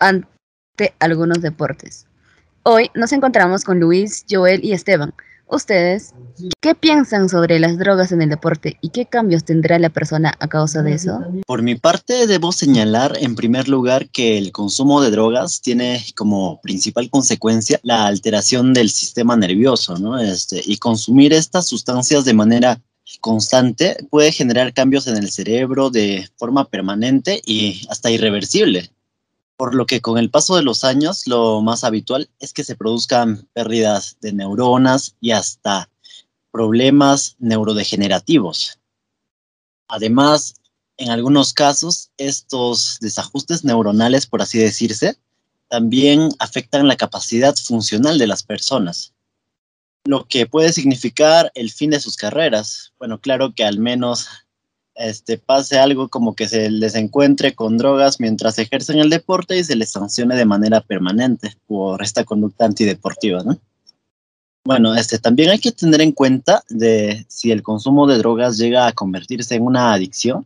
ante 0.00 0.94
algunos 0.98 1.40
deportes. 1.40 2.06
Hoy 2.64 2.90
nos 2.94 3.12
encontramos 3.12 3.62
con 3.62 3.78
Luis, 3.78 4.24
Joel 4.28 4.64
y 4.64 4.72
Esteban. 4.72 5.14
Ustedes, 5.48 6.12
¿qué 6.60 6.74
piensan 6.74 7.28
sobre 7.28 7.60
las 7.60 7.78
drogas 7.78 8.10
en 8.10 8.20
el 8.20 8.28
deporte 8.28 8.78
y 8.80 8.90
qué 8.90 9.06
cambios 9.06 9.44
tendrá 9.44 9.78
la 9.78 9.90
persona 9.90 10.34
a 10.40 10.48
causa 10.48 10.82
de 10.82 10.94
eso? 10.94 11.20
Por 11.46 11.62
mi 11.62 11.76
parte, 11.76 12.26
debo 12.26 12.50
señalar 12.50 13.16
en 13.20 13.36
primer 13.36 13.68
lugar 13.68 14.08
que 14.08 14.38
el 14.38 14.50
consumo 14.50 15.00
de 15.00 15.12
drogas 15.12 15.60
tiene 15.60 16.04
como 16.16 16.60
principal 16.62 17.08
consecuencia 17.10 17.78
la 17.84 18.06
alteración 18.06 18.74
del 18.74 18.90
sistema 18.90 19.36
nervioso, 19.36 19.96
¿no? 19.98 20.18
Este, 20.18 20.60
y 20.64 20.78
consumir 20.78 21.32
estas 21.32 21.68
sustancias 21.68 22.24
de 22.24 22.34
manera 22.34 22.80
constante 23.20 23.96
puede 24.10 24.32
generar 24.32 24.72
cambios 24.72 25.06
en 25.06 25.16
el 25.16 25.30
cerebro 25.30 25.90
de 25.90 26.28
forma 26.36 26.68
permanente 26.68 27.40
y 27.46 27.86
hasta 27.88 28.10
irreversible. 28.10 28.90
Por 29.56 29.74
lo 29.74 29.86
que 29.86 30.00
con 30.00 30.18
el 30.18 30.30
paso 30.30 30.56
de 30.56 30.62
los 30.62 30.84
años, 30.84 31.26
lo 31.26 31.62
más 31.62 31.82
habitual 31.82 32.28
es 32.40 32.52
que 32.52 32.64
se 32.64 32.76
produzcan 32.76 33.48
pérdidas 33.54 34.18
de 34.20 34.32
neuronas 34.32 35.16
y 35.20 35.30
hasta 35.30 35.88
problemas 36.50 37.36
neurodegenerativos. 37.38 38.78
Además, 39.88 40.54
en 40.98 41.10
algunos 41.10 41.52
casos, 41.52 42.10
estos 42.16 42.98
desajustes 43.00 43.64
neuronales, 43.64 44.26
por 44.26 44.42
así 44.42 44.58
decirse, 44.58 45.16
también 45.68 46.30
afectan 46.38 46.88
la 46.88 46.96
capacidad 46.96 47.54
funcional 47.56 48.18
de 48.18 48.26
las 48.26 48.42
personas, 48.42 49.12
lo 50.04 50.26
que 50.26 50.46
puede 50.46 50.72
significar 50.72 51.50
el 51.54 51.70
fin 51.70 51.90
de 51.90 52.00
sus 52.00 52.16
carreras. 52.16 52.92
Bueno, 52.98 53.20
claro 53.20 53.52
que 53.54 53.64
al 53.64 53.78
menos 53.78 54.28
este, 54.96 55.38
pase 55.38 55.78
algo 55.78 56.08
como 56.08 56.34
que 56.34 56.48
se 56.48 56.70
les 56.70 56.94
encuentre 56.94 57.54
con 57.54 57.76
drogas 57.76 58.18
mientras 58.20 58.58
ejercen 58.58 58.98
el 58.98 59.10
deporte 59.10 59.58
y 59.58 59.64
se 59.64 59.76
les 59.76 59.90
sancione 59.90 60.36
de 60.36 60.44
manera 60.44 60.80
permanente 60.80 61.56
por 61.66 62.02
esta 62.02 62.24
conducta 62.24 62.64
antideportiva, 62.64 63.42
¿no? 63.42 63.58
Bueno, 64.64 64.96
este, 64.96 65.18
también 65.18 65.50
hay 65.50 65.60
que 65.60 65.70
tener 65.70 66.00
en 66.00 66.10
cuenta 66.10 66.64
de 66.68 67.24
si 67.28 67.52
el 67.52 67.62
consumo 67.62 68.08
de 68.08 68.18
drogas 68.18 68.58
llega 68.58 68.88
a 68.88 68.92
convertirse 68.92 69.54
en 69.54 69.62
una 69.62 69.92
adicción, 69.92 70.44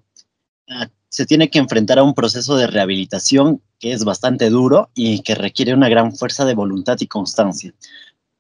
ah, 0.69 0.89
se 1.09 1.25
tiene 1.25 1.49
que 1.49 1.59
enfrentar 1.59 1.99
a 1.99 2.03
un 2.03 2.15
proceso 2.15 2.57
de 2.57 2.67
rehabilitación 2.67 3.63
que 3.79 3.93
es 3.93 4.05
bastante 4.05 4.51
duro 4.51 4.91
y 4.95 5.21
que 5.23 5.35
requiere 5.35 5.73
una 5.73 5.89
gran 5.89 6.15
fuerza 6.15 6.45
de 6.45 6.55
voluntad 6.55 6.99
y 7.01 7.07
constancia, 7.07 7.73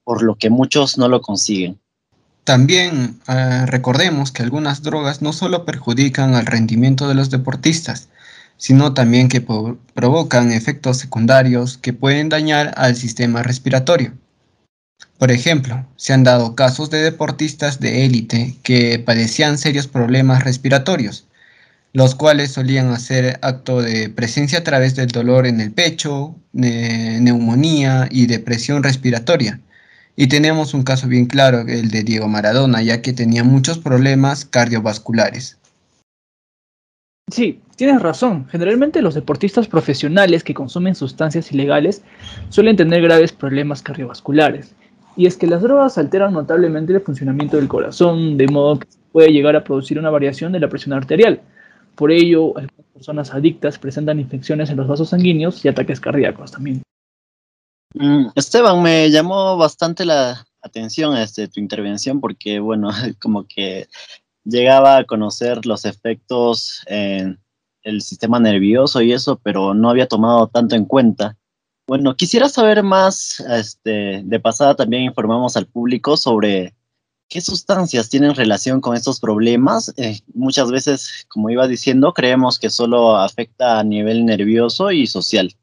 por 0.05 0.23
lo 0.23 0.35
que 0.35 0.51
muchos 0.51 0.99
no 0.99 1.09
lo 1.09 1.23
consiguen. 1.23 1.81
También 2.51 3.21
eh, 3.29 3.65
recordemos 3.67 4.33
que 4.33 4.43
algunas 4.43 4.83
drogas 4.83 5.23
no 5.23 5.33
solo 5.33 5.65
perjudican 5.65 6.35
al 6.35 6.47
rendimiento 6.47 7.07
de 7.07 7.15
los 7.15 7.31
deportistas, 7.31 8.09
sino 8.57 8.93
también 8.93 9.29
que 9.29 9.41
provocan 9.41 10.51
efectos 10.51 10.97
secundarios 10.97 11.79
que 11.79 11.93
pueden 11.93 12.29
dañar 12.29 12.75
al 12.77 12.97
sistema 12.97 13.45
respiratorio. 13.45 14.15
Por 15.17 15.31
ejemplo, 15.31 15.87
se 15.95 16.13
han 16.13 16.25
dado 16.25 16.57
casos 16.57 16.91
de 16.91 17.01
deportistas 17.03 17.79
de 17.79 18.05
élite 18.05 18.57
que 18.65 18.99
padecían 18.99 19.57
serios 19.57 19.87
problemas 19.87 20.43
respiratorios, 20.43 21.29
los 21.93 22.17
cuales 22.17 22.51
solían 22.51 22.89
hacer 22.91 23.39
acto 23.43 23.81
de 23.81 24.09
presencia 24.09 24.59
a 24.59 24.65
través 24.65 24.97
del 24.97 25.13
dolor 25.13 25.47
en 25.47 25.61
el 25.61 25.71
pecho, 25.71 26.35
ne- 26.53 27.21
neumonía 27.21 28.09
y 28.11 28.27
depresión 28.27 28.83
respiratoria. 28.83 29.61
Y 30.17 30.29
tenemos 30.29 30.75
un 30.75 30.83
caso 30.83 31.09
bien 31.09 31.27
claro, 31.27 31.61
el 31.61 31.91
de 31.91 32.03
Diego 32.03 32.29
Maradona, 32.29 32.83
ya 32.83 33.01
que 33.01 33.13
tenía 33.13 33.45
muchos 33.45 33.79
problemas 33.79 34.45
cardiovasculares. 34.45 35.59
Sí, 37.31 37.61
tienes 37.77 38.03
razón. 38.03 38.47
Generalmente 38.49 39.03
los 39.03 39.15
deportistas 39.15 39.69
profesionales 39.69 40.43
que 40.43 40.55
consumen 40.55 40.95
sustancias 40.95 41.53
ilegales 41.53 42.03
suelen 42.49 42.77
tener 42.77 43.03
graves 43.03 43.33
problemas 43.33 43.83
cardiovasculares. 43.83 44.75
Y 45.17 45.27
es 45.27 45.37
que 45.37 45.47
las 45.47 45.63
drogas 45.63 45.97
alteran 45.97 46.33
notablemente 46.33 46.93
el 46.93 47.01
funcionamiento 47.01 47.57
del 47.57 47.69
corazón, 47.69 48.37
de 48.37 48.49
modo 48.49 48.81
que 48.81 48.89
puede 49.13 49.33
llegar 49.33 49.55
a 49.55 49.65
producir 49.65 49.99
una 49.99 50.11
variación 50.11 50.53
de 50.53 50.61
la 50.61 50.69
presión 50.69 50.93
arterial. 50.93 51.41
Por 51.95 52.11
ello, 52.11 52.57
algunas 52.57 52.87
personas 52.93 53.33
adictas 53.33 53.79
presentan 53.79 54.19
infecciones 54.19 54.71
en 54.71 54.77
los 54.77 54.89
vasos 54.89 55.11
sanguíneos 55.11 55.65
y 55.65 55.69
ataques 55.69 56.01
cardíacos 56.01 56.53
también. 56.53 56.83
Mm, 57.95 58.29
Esteban, 58.37 58.83
me 58.83 59.11
llamó 59.11 59.57
bastante 59.57 60.05
la 60.05 60.47
atención 60.63 61.17
este, 61.17 61.49
tu 61.49 61.61
intervención 61.61 62.21
porque, 62.21 62.61
bueno, 62.61 62.91
como 63.21 63.47
que 63.47 63.89
llegaba 64.45 64.99
a 64.99 65.05
conocer 65.05 65.67
los 65.67 65.85
efectos 65.85 66.83
en 66.87 67.41
el 67.83 68.03
sistema 68.03 68.39
nervioso 68.39 69.01
y 69.01 69.13
eso, 69.13 69.41
pero 69.43 69.75
no 69.75 69.91
había 69.91 70.07
tomado 70.07 70.47
tanto 70.49 70.77
en 70.77 70.85
cuenta. 70.85 71.37
Bueno, 71.87 72.15
quisiera 72.15 72.49
saber 72.49 72.83
más, 72.85 73.41
este, 73.41 74.23
de 74.25 74.41
pasada 74.41 74.77
también 74.77 75.03
informamos 75.03 75.57
al 75.57 75.67
público 75.67 76.17
sobre 76.17 76.75
qué 77.29 77.41
sustancias 77.41 78.09
tienen 78.09 78.35
relación 78.35 78.81
con 78.81 78.95
estos 78.97 79.19
problemas. 79.19 79.93
Eh, 79.97 80.21
muchas 80.35 80.71
veces, 80.71 81.27
como 81.29 81.51
iba 81.51 81.67
diciendo, 81.67 82.13
creemos 82.13 82.59
que 82.59 82.71
solo 82.71 83.17
afecta 83.17 83.81
a 83.81 83.85
nivel 83.85 84.25
nervioso 84.25 84.93
y 84.93 85.07
social. 85.07 85.57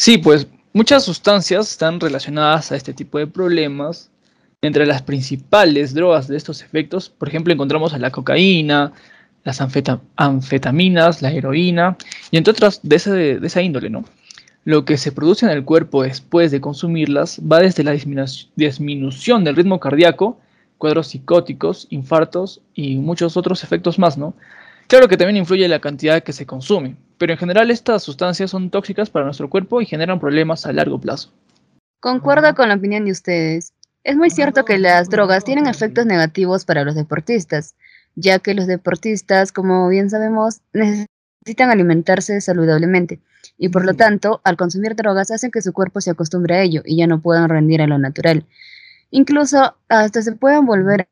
Sí, 0.00 0.16
pues 0.16 0.46
muchas 0.72 1.04
sustancias 1.04 1.72
están 1.72 2.00
relacionadas 2.00 2.72
a 2.72 2.76
este 2.76 2.94
tipo 2.94 3.18
de 3.18 3.26
problemas. 3.26 4.10
Entre 4.62 4.86
las 4.86 5.02
principales 5.02 5.92
drogas 5.92 6.26
de 6.26 6.38
estos 6.38 6.62
efectos, 6.62 7.10
por 7.10 7.28
ejemplo, 7.28 7.52
encontramos 7.52 7.92
a 7.92 7.98
la 7.98 8.10
cocaína, 8.10 8.92
las 9.44 9.60
anfeta- 9.60 10.00
anfetaminas, 10.16 11.20
la 11.20 11.30
heroína 11.30 11.98
y 12.30 12.38
entre 12.38 12.52
otras 12.52 12.80
de, 12.82 13.40
esa 13.42 13.60
índole, 13.60 13.90
¿no? 13.90 14.06
Lo 14.64 14.86
que 14.86 14.96
se 14.96 15.12
produce 15.12 15.44
en 15.44 15.52
el 15.52 15.66
cuerpo 15.66 16.02
después 16.02 16.50
de 16.50 16.62
consumirlas 16.62 17.38
va 17.40 17.58
desde 17.58 17.84
la 17.84 17.92
disminu- 17.94 18.48
disminución 18.56 19.44
del 19.44 19.56
ritmo 19.56 19.80
cardíaco, 19.80 20.40
cuadros 20.78 21.08
psicóticos, 21.08 21.86
infartos 21.90 22.62
y 22.74 22.96
muchos 22.96 23.36
otros 23.36 23.64
efectos 23.64 23.98
más, 23.98 24.16
¿no? 24.16 24.32
Claro 24.86 25.08
que 25.08 25.18
también 25.18 25.36
influye 25.36 25.68
la 25.68 25.78
cantidad 25.80 26.22
que 26.22 26.32
se 26.32 26.46
consume, 26.46 26.96
pero 27.20 27.34
en 27.34 27.38
general 27.38 27.70
estas 27.70 28.02
sustancias 28.02 28.50
son 28.50 28.70
tóxicas 28.70 29.10
para 29.10 29.26
nuestro 29.26 29.50
cuerpo 29.50 29.82
y 29.82 29.86
generan 29.86 30.18
problemas 30.18 30.64
a 30.64 30.72
largo 30.72 30.98
plazo. 30.98 31.30
Concuerdo 32.00 32.54
con 32.54 32.70
la 32.70 32.76
opinión 32.76 33.04
de 33.04 33.12
ustedes. 33.12 33.74
Es 34.04 34.16
muy 34.16 34.30
cierto 34.30 34.64
que 34.64 34.78
las 34.78 35.10
drogas 35.10 35.44
tienen 35.44 35.66
efectos 35.66 36.06
negativos 36.06 36.64
para 36.64 36.82
los 36.82 36.94
deportistas, 36.94 37.74
ya 38.14 38.38
que 38.38 38.54
los 38.54 38.66
deportistas, 38.66 39.52
como 39.52 39.86
bien 39.90 40.08
sabemos, 40.08 40.62
necesitan 40.72 41.70
alimentarse 41.70 42.40
saludablemente 42.40 43.20
y 43.58 43.68
por 43.68 43.84
lo 43.84 43.92
tanto, 43.92 44.40
al 44.42 44.56
consumir 44.56 44.96
drogas 44.96 45.30
hacen 45.30 45.50
que 45.50 45.60
su 45.60 45.74
cuerpo 45.74 46.00
se 46.00 46.10
acostumbre 46.10 46.54
a 46.54 46.62
ello 46.62 46.80
y 46.86 46.96
ya 46.96 47.06
no 47.06 47.20
puedan 47.20 47.50
rendir 47.50 47.82
a 47.82 47.86
lo 47.86 47.98
natural. 47.98 48.46
Incluso 49.10 49.76
hasta 49.90 50.22
se 50.22 50.32
pueden 50.32 50.64
volver 50.64 51.10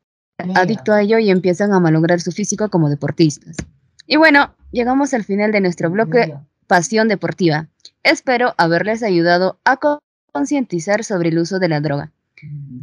adicto 0.55 0.91
a 0.91 1.03
ello 1.03 1.19
y 1.19 1.29
empiezan 1.29 1.71
a 1.71 1.79
malograr 1.79 2.19
su 2.19 2.31
físico 2.31 2.69
como 2.69 2.89
deportistas. 2.89 3.57
Y 4.11 4.17
bueno, 4.17 4.55
llegamos 4.71 5.13
al 5.13 5.23
final 5.23 5.51
de 5.51 5.61
nuestro 5.61 5.91
bloque 5.91 6.33
pasión 6.65 7.07
deportiva. 7.07 7.67
Espero 8.01 8.55
haberles 8.57 9.03
ayudado 9.03 9.59
a 9.63 9.79
concientizar 10.33 11.03
sobre 11.03 11.29
el 11.29 11.37
uso 11.37 11.59
de 11.59 11.69
la 11.69 11.79
droga. 11.79 12.11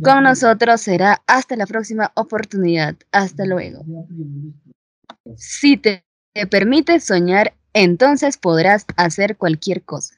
Con 0.04 0.22
nosotros 0.22 0.80
será 0.80 1.22
hasta 1.26 1.56
la 1.56 1.66
próxima 1.66 2.12
oportunidad. 2.14 2.94
Hasta 3.10 3.44
luego. 3.44 3.84
Si 5.36 5.76
te 5.76 6.04
permites 6.48 7.02
soñar, 7.02 7.54
entonces 7.72 8.36
podrás 8.36 8.86
hacer 8.96 9.36
cualquier 9.36 9.82
cosa. 9.82 10.14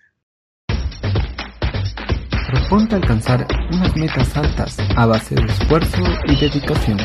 Proponte 2.52 2.96
alcanzar 2.96 3.46
unas 3.72 3.96
metas 3.96 4.36
altas 4.36 4.76
a 4.94 5.06
base 5.06 5.36
de 5.36 5.46
esfuerzo 5.46 6.02
y 6.26 6.38
dedicación, 6.38 6.98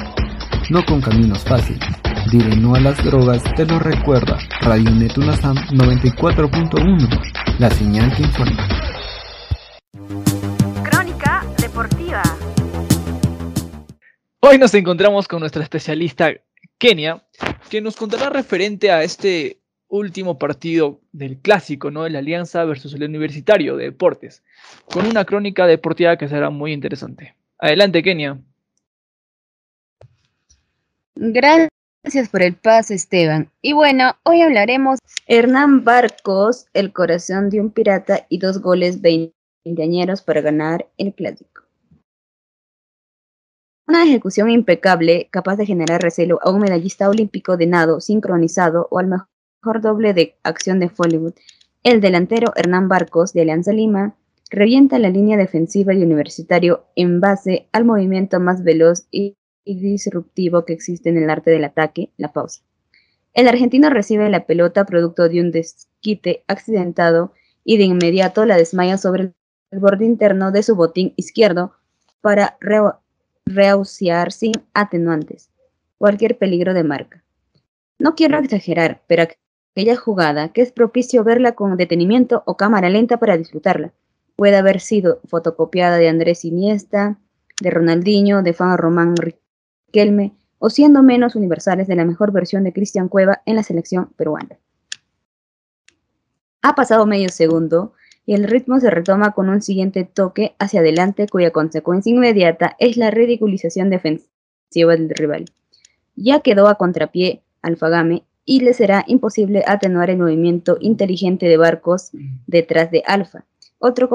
no 0.69 0.83
con 0.85 0.99
caminos 0.99 1.41
fáciles. 1.45 2.12
Dile 2.31 2.55
no 2.55 2.73
a 2.73 2.79
las 2.79 3.03
drogas 3.03 3.43
te 3.55 3.65
lo 3.65 3.79
recuerda 3.79 4.37
Radio 4.61 4.89
Netunasam 4.91 5.55
94.1, 5.55 7.59
la 7.59 7.69
señal 7.69 8.15
que 8.15 8.23
informa. 8.23 8.67
Crónica 10.83 11.45
deportiva. 11.59 12.23
Hoy 14.39 14.57
nos 14.57 14.73
encontramos 14.73 15.27
con 15.27 15.41
nuestra 15.41 15.63
especialista 15.63 16.31
Kenia, 16.77 17.23
que 17.69 17.81
nos 17.81 17.95
contará 17.95 18.29
referente 18.29 18.91
a 18.91 19.03
este 19.03 19.59
último 19.87 20.39
partido 20.39 21.01
del 21.11 21.39
clásico, 21.39 21.91
¿no? 21.91 22.03
De 22.03 22.09
la 22.09 22.19
Alianza 22.19 22.63
versus 22.63 22.93
el 22.93 23.03
Universitario 23.03 23.75
de 23.75 23.85
Deportes, 23.85 24.43
con 24.85 25.05
una 25.05 25.25
crónica 25.25 25.67
deportiva 25.67 26.17
que 26.17 26.27
será 26.27 26.49
muy 26.49 26.73
interesante. 26.73 27.35
Adelante, 27.59 28.01
Kenia. 28.01 28.39
Gracias 31.15 31.72
por 32.31 32.43
el 32.43 32.55
paso, 32.55 32.93
Esteban. 32.93 33.49
Y 33.61 33.73
bueno, 33.73 34.11
hoy 34.23 34.41
hablaremos 34.41 34.99
Hernán 35.25 35.83
Barcos, 35.83 36.67
el 36.73 36.91
corazón 36.91 37.49
de 37.49 37.59
un 37.59 37.71
pirata 37.71 38.25
y 38.29 38.39
dos 38.39 38.61
goles 38.61 39.01
veinteañeros 39.01 40.21
para 40.21 40.41
ganar 40.41 40.87
el 40.97 41.13
clásico. 41.13 41.63
Una 43.87 44.03
ejecución 44.03 44.49
impecable, 44.49 45.27
capaz 45.31 45.55
de 45.55 45.65
generar 45.65 46.01
recelo 46.01 46.39
a 46.41 46.51
un 46.51 46.61
medallista 46.61 47.09
olímpico 47.09 47.57
de 47.57 47.67
nado 47.67 47.99
sincronizado 47.99 48.87
o 48.91 48.99
al 48.99 49.07
mejor 49.07 49.81
doble 49.81 50.13
de 50.13 50.37
acción 50.43 50.79
de 50.79 50.91
Hollywood. 50.95 51.33
El 51.83 51.99
delantero 51.99 52.53
Hernán 52.55 52.89
Barcos 52.89 53.33
de 53.33 53.41
Alianza 53.41 53.71
Lima 53.71 54.15
revienta 54.49 54.99
la 54.99 55.09
línea 55.09 55.37
defensiva 55.37 55.93
de 55.93 56.03
Universitario 56.03 56.85
en 56.95 57.19
base 57.19 57.67
al 57.71 57.85
movimiento 57.85 58.39
más 58.39 58.63
veloz 58.63 59.07
y 59.09 59.35
y 59.65 59.79
disruptivo 59.79 60.65
que 60.65 60.73
existe 60.73 61.09
en 61.09 61.17
el 61.17 61.29
arte 61.29 61.51
del 61.51 61.63
ataque, 61.63 62.11
la 62.17 62.33
pausa. 62.33 62.61
El 63.33 63.47
argentino 63.47 63.89
recibe 63.89 64.29
la 64.29 64.45
pelota 64.45 64.85
producto 64.85 65.27
de 65.27 65.41
un 65.41 65.51
desquite 65.51 66.43
accidentado 66.47 67.33
y 67.63 67.77
de 67.77 67.85
inmediato 67.85 68.45
la 68.45 68.57
desmaya 68.57 68.97
sobre 68.97 69.33
el 69.71 69.79
borde 69.79 70.05
interno 70.05 70.51
de 70.51 70.63
su 70.63 70.75
botín 70.75 71.13
izquierdo 71.15 71.73
para 72.21 72.57
reusear 73.45 74.31
sin 74.31 74.53
atenuantes 74.73 75.49
cualquier 75.97 76.37
peligro 76.37 76.73
de 76.73 76.83
marca. 76.83 77.23
No 77.97 78.13
quiero 78.13 78.37
exagerar, 78.37 79.01
pero 79.07 79.23
aquella 79.23 79.95
jugada, 79.95 80.51
que 80.51 80.61
es 80.61 80.73
propicio 80.73 81.23
verla 81.23 81.53
con 81.53 81.77
detenimiento 81.77 82.43
o 82.45 82.57
cámara 82.57 82.89
lenta 82.89 83.17
para 83.17 83.37
disfrutarla, 83.37 83.93
puede 84.35 84.57
haber 84.57 84.81
sido 84.81 85.21
fotocopiada 85.29 85.95
de 85.97 86.09
Andrés 86.09 86.43
Iniesta, 86.43 87.19
de 87.61 87.69
Ronaldinho, 87.69 88.43
de 88.43 88.53
Juan 88.53 88.77
Román 88.77 89.15
Kelme 89.93 90.33
o 90.59 90.69
siendo 90.69 91.03
menos 91.03 91.35
universales 91.35 91.87
de 91.87 91.95
la 91.95 92.03
mejor 92.03 92.33
versión 92.33 92.65
de 92.65 92.73
Cristian 92.73 93.07
Cueva 93.07 93.41
en 93.45 93.55
la 93.55 93.63
selección 93.63 94.09
peruana. 94.17 94.57
Ha 96.61 96.75
pasado 96.75 97.05
medio 97.05 97.29
segundo 97.29 97.93
y 98.25 98.33
el 98.33 98.45
ritmo 98.45 98.79
se 98.79 98.89
retoma 98.89 99.31
con 99.31 99.49
un 99.49 99.61
siguiente 99.61 100.03
toque 100.03 100.55
hacia 100.59 100.79
adelante 100.79 101.27
cuya 101.27 101.51
consecuencia 101.51 102.09
inmediata 102.09 102.75
es 102.79 102.97
la 102.97 103.11
ridiculización 103.11 103.89
defensiva 103.89 104.93
del 104.93 105.09
rival. 105.09 105.45
Ya 106.15 106.39
quedó 106.39 106.67
a 106.67 106.75
contrapié 106.75 107.43
Alfagame 107.61 108.23
y 108.45 108.61
le 108.61 108.73
será 108.73 109.03
imposible 109.07 109.63
atenuar 109.67 110.09
el 110.09 110.17
movimiento 110.17 110.77
inteligente 110.79 111.47
de 111.47 111.57
barcos 111.57 112.11
detrás 112.47 112.89
de 112.91 113.03
Alfa, 113.05 113.45
otro 113.79 114.09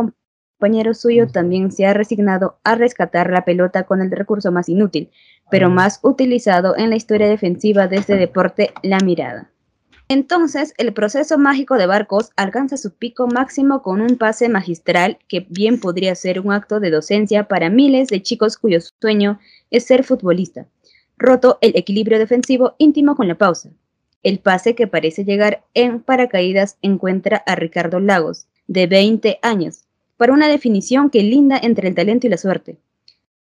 compañero 0.59 0.93
suyo 0.93 1.29
también 1.29 1.71
se 1.71 1.87
ha 1.87 1.95
resignado 1.95 2.59
a 2.65 2.75
rescatar 2.75 3.31
la 3.31 3.45
pelota 3.45 3.85
con 3.85 4.03
el 4.03 4.11
recurso 4.11 4.51
más 4.51 4.69
inútil, 4.69 5.09
pero 5.53 5.71
más 5.71 6.01
utilizado 6.03 6.77
en 6.77 6.91
la 6.91 6.97
historia 6.97 7.29
defensiva 7.29 7.87
de 7.87 7.99
este 7.99 8.17
deporte, 8.17 8.73
la 8.83 8.99
mirada. 8.99 9.53
Entonces, 10.09 10.75
el 10.77 10.93
proceso 10.93 11.39
mágico 11.39 11.77
de 11.77 11.87
Barcos 11.87 12.33
alcanza 12.35 12.77
su 12.77 12.93
pico 12.93 13.29
máximo 13.29 13.83
con 13.83 14.01
un 14.01 14.17
pase 14.17 14.49
magistral 14.49 15.19
que 15.29 15.47
bien 15.49 15.79
podría 15.79 16.17
ser 16.17 16.41
un 16.41 16.51
acto 16.51 16.81
de 16.81 16.91
docencia 16.91 17.45
para 17.45 17.71
miles 17.71 18.09
de 18.09 18.21
chicos 18.21 18.57
cuyo 18.57 18.81
sueño 18.81 19.39
es 19.71 19.87
ser 19.87 20.03
futbolista. 20.03 20.67
Roto 21.19 21.59
el 21.61 21.77
equilibrio 21.77 22.19
defensivo 22.19 22.75
íntimo 22.79 23.15
con 23.15 23.29
la 23.29 23.37
pausa. 23.37 23.71
El 24.25 24.41
pase 24.41 24.75
que 24.75 24.89
parece 24.89 25.25
llegar 25.25 25.63
en 25.75 26.01
paracaídas 26.01 26.79
encuentra 26.83 27.45
a 27.47 27.55
Ricardo 27.55 28.01
Lagos, 28.01 28.49
de 28.67 28.89
20 28.89 29.39
años, 29.43 29.88
para 30.19 30.35
una 30.35 30.49
definición 30.49 31.09
que 31.09 31.23
linda 31.23 31.59
entre 31.63 31.89
el 31.89 31.95
talento 31.95 32.27
y 32.27 32.31
la 32.31 32.37
suerte. 32.37 32.77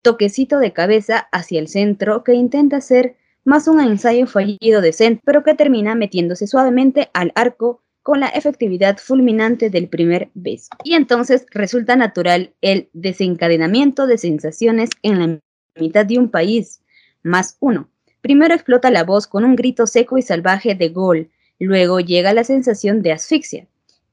Toquecito 0.01 0.59
de 0.59 0.73
cabeza 0.73 1.29
hacia 1.33 1.61
el 1.61 1.69
centro 1.69 2.25
que 2.25 2.33
intenta 2.33 2.81
ser 2.81 3.17
más 3.45 3.69
un 3.69 3.81
ensayo 3.81 4.27
fallido 4.27 4.81
de 4.81 4.93
centro, 4.93 5.21
pero 5.27 5.43
que 5.43 5.55
termina 5.55 5.95
metiéndose 5.95 6.47
suavemente 6.47 7.11
al 7.13 7.33
arco 7.35 7.83
con 8.03 8.21
la 8.21 8.29
efectividad 8.29 8.97
fulminante 8.99 9.71
del 9.71 9.89
primer 9.89 10.31
beso. 10.35 10.69
Y 10.85 10.95
entonces 10.95 11.45
resulta 11.51 11.97
natural 11.97 12.55
el 12.63 12.89
desencadenamiento 12.93 14.07
de 14.07 14.17
sensaciones 14.17 14.91
en 15.03 15.19
la 15.19 15.41
mitad 15.79 16.07
de 16.07 16.19
un 16.19 16.31
país, 16.31 16.81
más 17.23 17.57
uno. 17.61 17.89
Primero 18.21 18.55
explota 18.55 18.91
la 18.91 19.05
voz 19.05 19.27
con 19.27 19.45
un 19.45 19.57
grito 19.57 19.87
seco 19.87 20.17
y 20.17 20.23
salvaje 20.23 20.75
de 20.75 20.89
gol, 20.91 21.31
luego 21.59 22.01
llega 22.01 22.33
la 22.33 22.45
sensación 22.45 23.03
de 23.03 23.13
asfixia, 23.13 23.67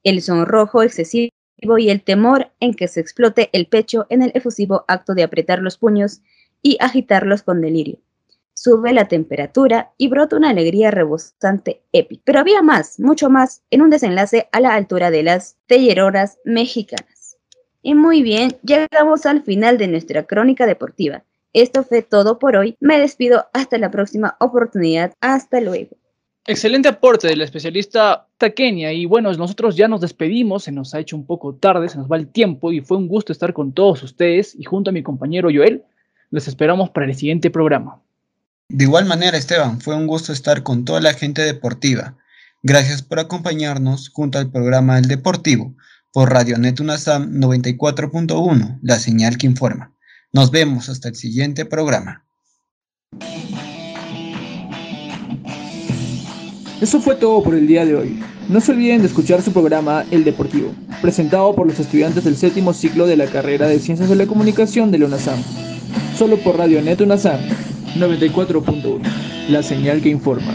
el 0.04 0.22
sonrojo 0.22 0.82
excesivo 0.82 1.30
y 1.58 1.90
el 1.90 2.02
temor 2.02 2.52
en 2.60 2.74
que 2.74 2.88
se 2.88 3.00
explote 3.00 3.50
el 3.54 3.68
pecho 3.68 4.06
en 4.10 4.22
el 4.22 4.32
efusivo 4.34 4.86
acto 4.88 5.14
de 5.16 5.24
apretar 5.24 5.60
los 5.60 5.78
puños 5.78 6.22
y 6.62 6.78
agitarlos 6.80 7.44
con 7.44 7.62
delirio. 7.62 8.00
Sube 8.54 8.94
la 8.94 9.08
temperatura 9.08 9.92
y 9.98 10.08
brota 10.08 10.38
una 10.38 10.50
alegría 10.50 10.90
rebosante 10.90 11.82
épica. 11.92 12.22
Pero 12.26 12.40
había 12.40 12.62
más, 12.62 13.00
mucho 13.00 13.30
más, 13.30 13.64
en 13.70 13.82
un 13.82 13.90
desenlace 13.90 14.48
a 14.52 14.60
la 14.60 14.74
altura 14.74 15.12
de 15.12 15.24
las 15.24 15.58
telleroras 15.68 16.40
mexicanas. 16.46 17.38
Y 17.82 17.96
muy 17.96 18.24
bien, 18.24 18.58
llegamos 18.64 19.26
al 19.26 19.44
final 19.44 19.78
de 19.78 19.88
nuestra 19.88 20.24
crónica 20.24 20.66
deportiva. 20.66 21.24
Esto 21.54 21.84
fue 21.84 22.02
todo 22.02 22.40
por 22.40 22.56
hoy. 22.56 22.76
Me 22.80 23.00
despido 23.00 23.46
hasta 23.54 23.78
la 23.78 23.92
próxima 23.92 24.36
oportunidad. 24.40 25.14
Hasta 25.22 25.62
luego. 25.62 25.96
Excelente 26.48 26.88
aporte 26.88 27.28
del 27.28 27.42
especialista 27.42 28.28
Taquenia. 28.38 28.94
Y 28.94 29.06
bueno, 29.06 29.34
nosotros 29.34 29.76
ya 29.76 29.88
nos 29.88 30.02
despedimos, 30.02 30.64
se 30.66 30.72
nos 30.72 30.94
ha 30.94 31.00
hecho 31.00 31.16
un 31.16 31.26
poco 31.26 31.56
tarde, 31.56 31.90
se 31.90 31.98
nos 31.98 32.08
va 32.08 32.18
el 32.18 32.28
tiempo 32.28 32.72
y 32.72 32.82
fue 32.82 32.98
un 32.98 33.08
gusto 33.08 33.32
estar 33.32 33.52
con 33.52 33.74
todos 33.74 34.04
ustedes 34.04 34.54
y 34.56 34.64
junto 34.64 34.92
a 34.92 34.94
mi 34.94 35.02
compañero 35.02 35.50
Joel, 35.52 35.84
les 36.30 36.48
esperamos 36.48 36.92
para 36.92 37.08
el 37.08 37.16
siguiente 37.16 37.50
programa. 37.50 38.00
De 38.70 38.84
igual 38.84 39.06
manera, 39.06 39.38
Esteban, 39.38 39.82
fue 39.82 39.96
un 39.96 40.06
gusto 40.06 40.34
estar 40.34 40.62
con 40.62 40.86
toda 40.86 41.02
la 41.02 41.14
gente 41.14 41.42
deportiva. 41.42 42.16
Gracias 42.62 43.02
por 43.02 43.20
acompañarnos 43.20 44.10
junto 44.10 44.38
al 44.38 44.52
programa 44.52 45.00
El 45.00 45.08
Deportivo 45.08 45.76
por 46.12 46.32
Radio 46.32 46.58
Netunasam 46.58 47.40
94.1, 47.40 48.80
la 48.82 49.00
señal 49.00 49.38
que 49.38 49.48
informa. 49.48 49.94
Nos 50.32 50.52
vemos 50.52 50.90
hasta 50.90 51.10
el 51.10 51.16
siguiente 51.16 51.66
programa. 51.66 52.24
Eso 56.82 57.00
fue 57.00 57.16
todo 57.16 57.42
por 57.42 57.56
el 57.56 57.68
día 57.68 57.86
de 57.86 57.96
hoy. 57.96 58.20
No 58.50 58.60
se 58.60 58.74
olviden 58.74 59.00
de 59.00 59.08
escuchar 59.08 59.42
su 59.42 59.54
programa 59.54 60.06
El 60.12 60.26
Deportivo, 60.26 60.72
presentado 61.02 61.56
por 61.56 61.68
los 61.68 61.80
estudiantes 61.80 62.26
del 62.26 62.36
séptimo 62.36 62.74
ciclo 62.74 63.08
de 63.08 63.16
la 63.16 63.28
carrera 63.28 63.68
de 63.68 63.80
Ciencias 63.80 64.10
de 64.10 64.16
la 64.16 64.28
Comunicación 64.28 64.92
de 64.92 64.98
la. 64.98 65.38
Solo 66.18 66.38
por 66.38 66.58
Radio 66.58 66.82
Net 66.82 67.00
UNASAM 67.00 67.40
94.1, 67.96 69.00
la 69.50 69.64
señal 69.64 70.02
que 70.02 70.10
informa. 70.10 70.54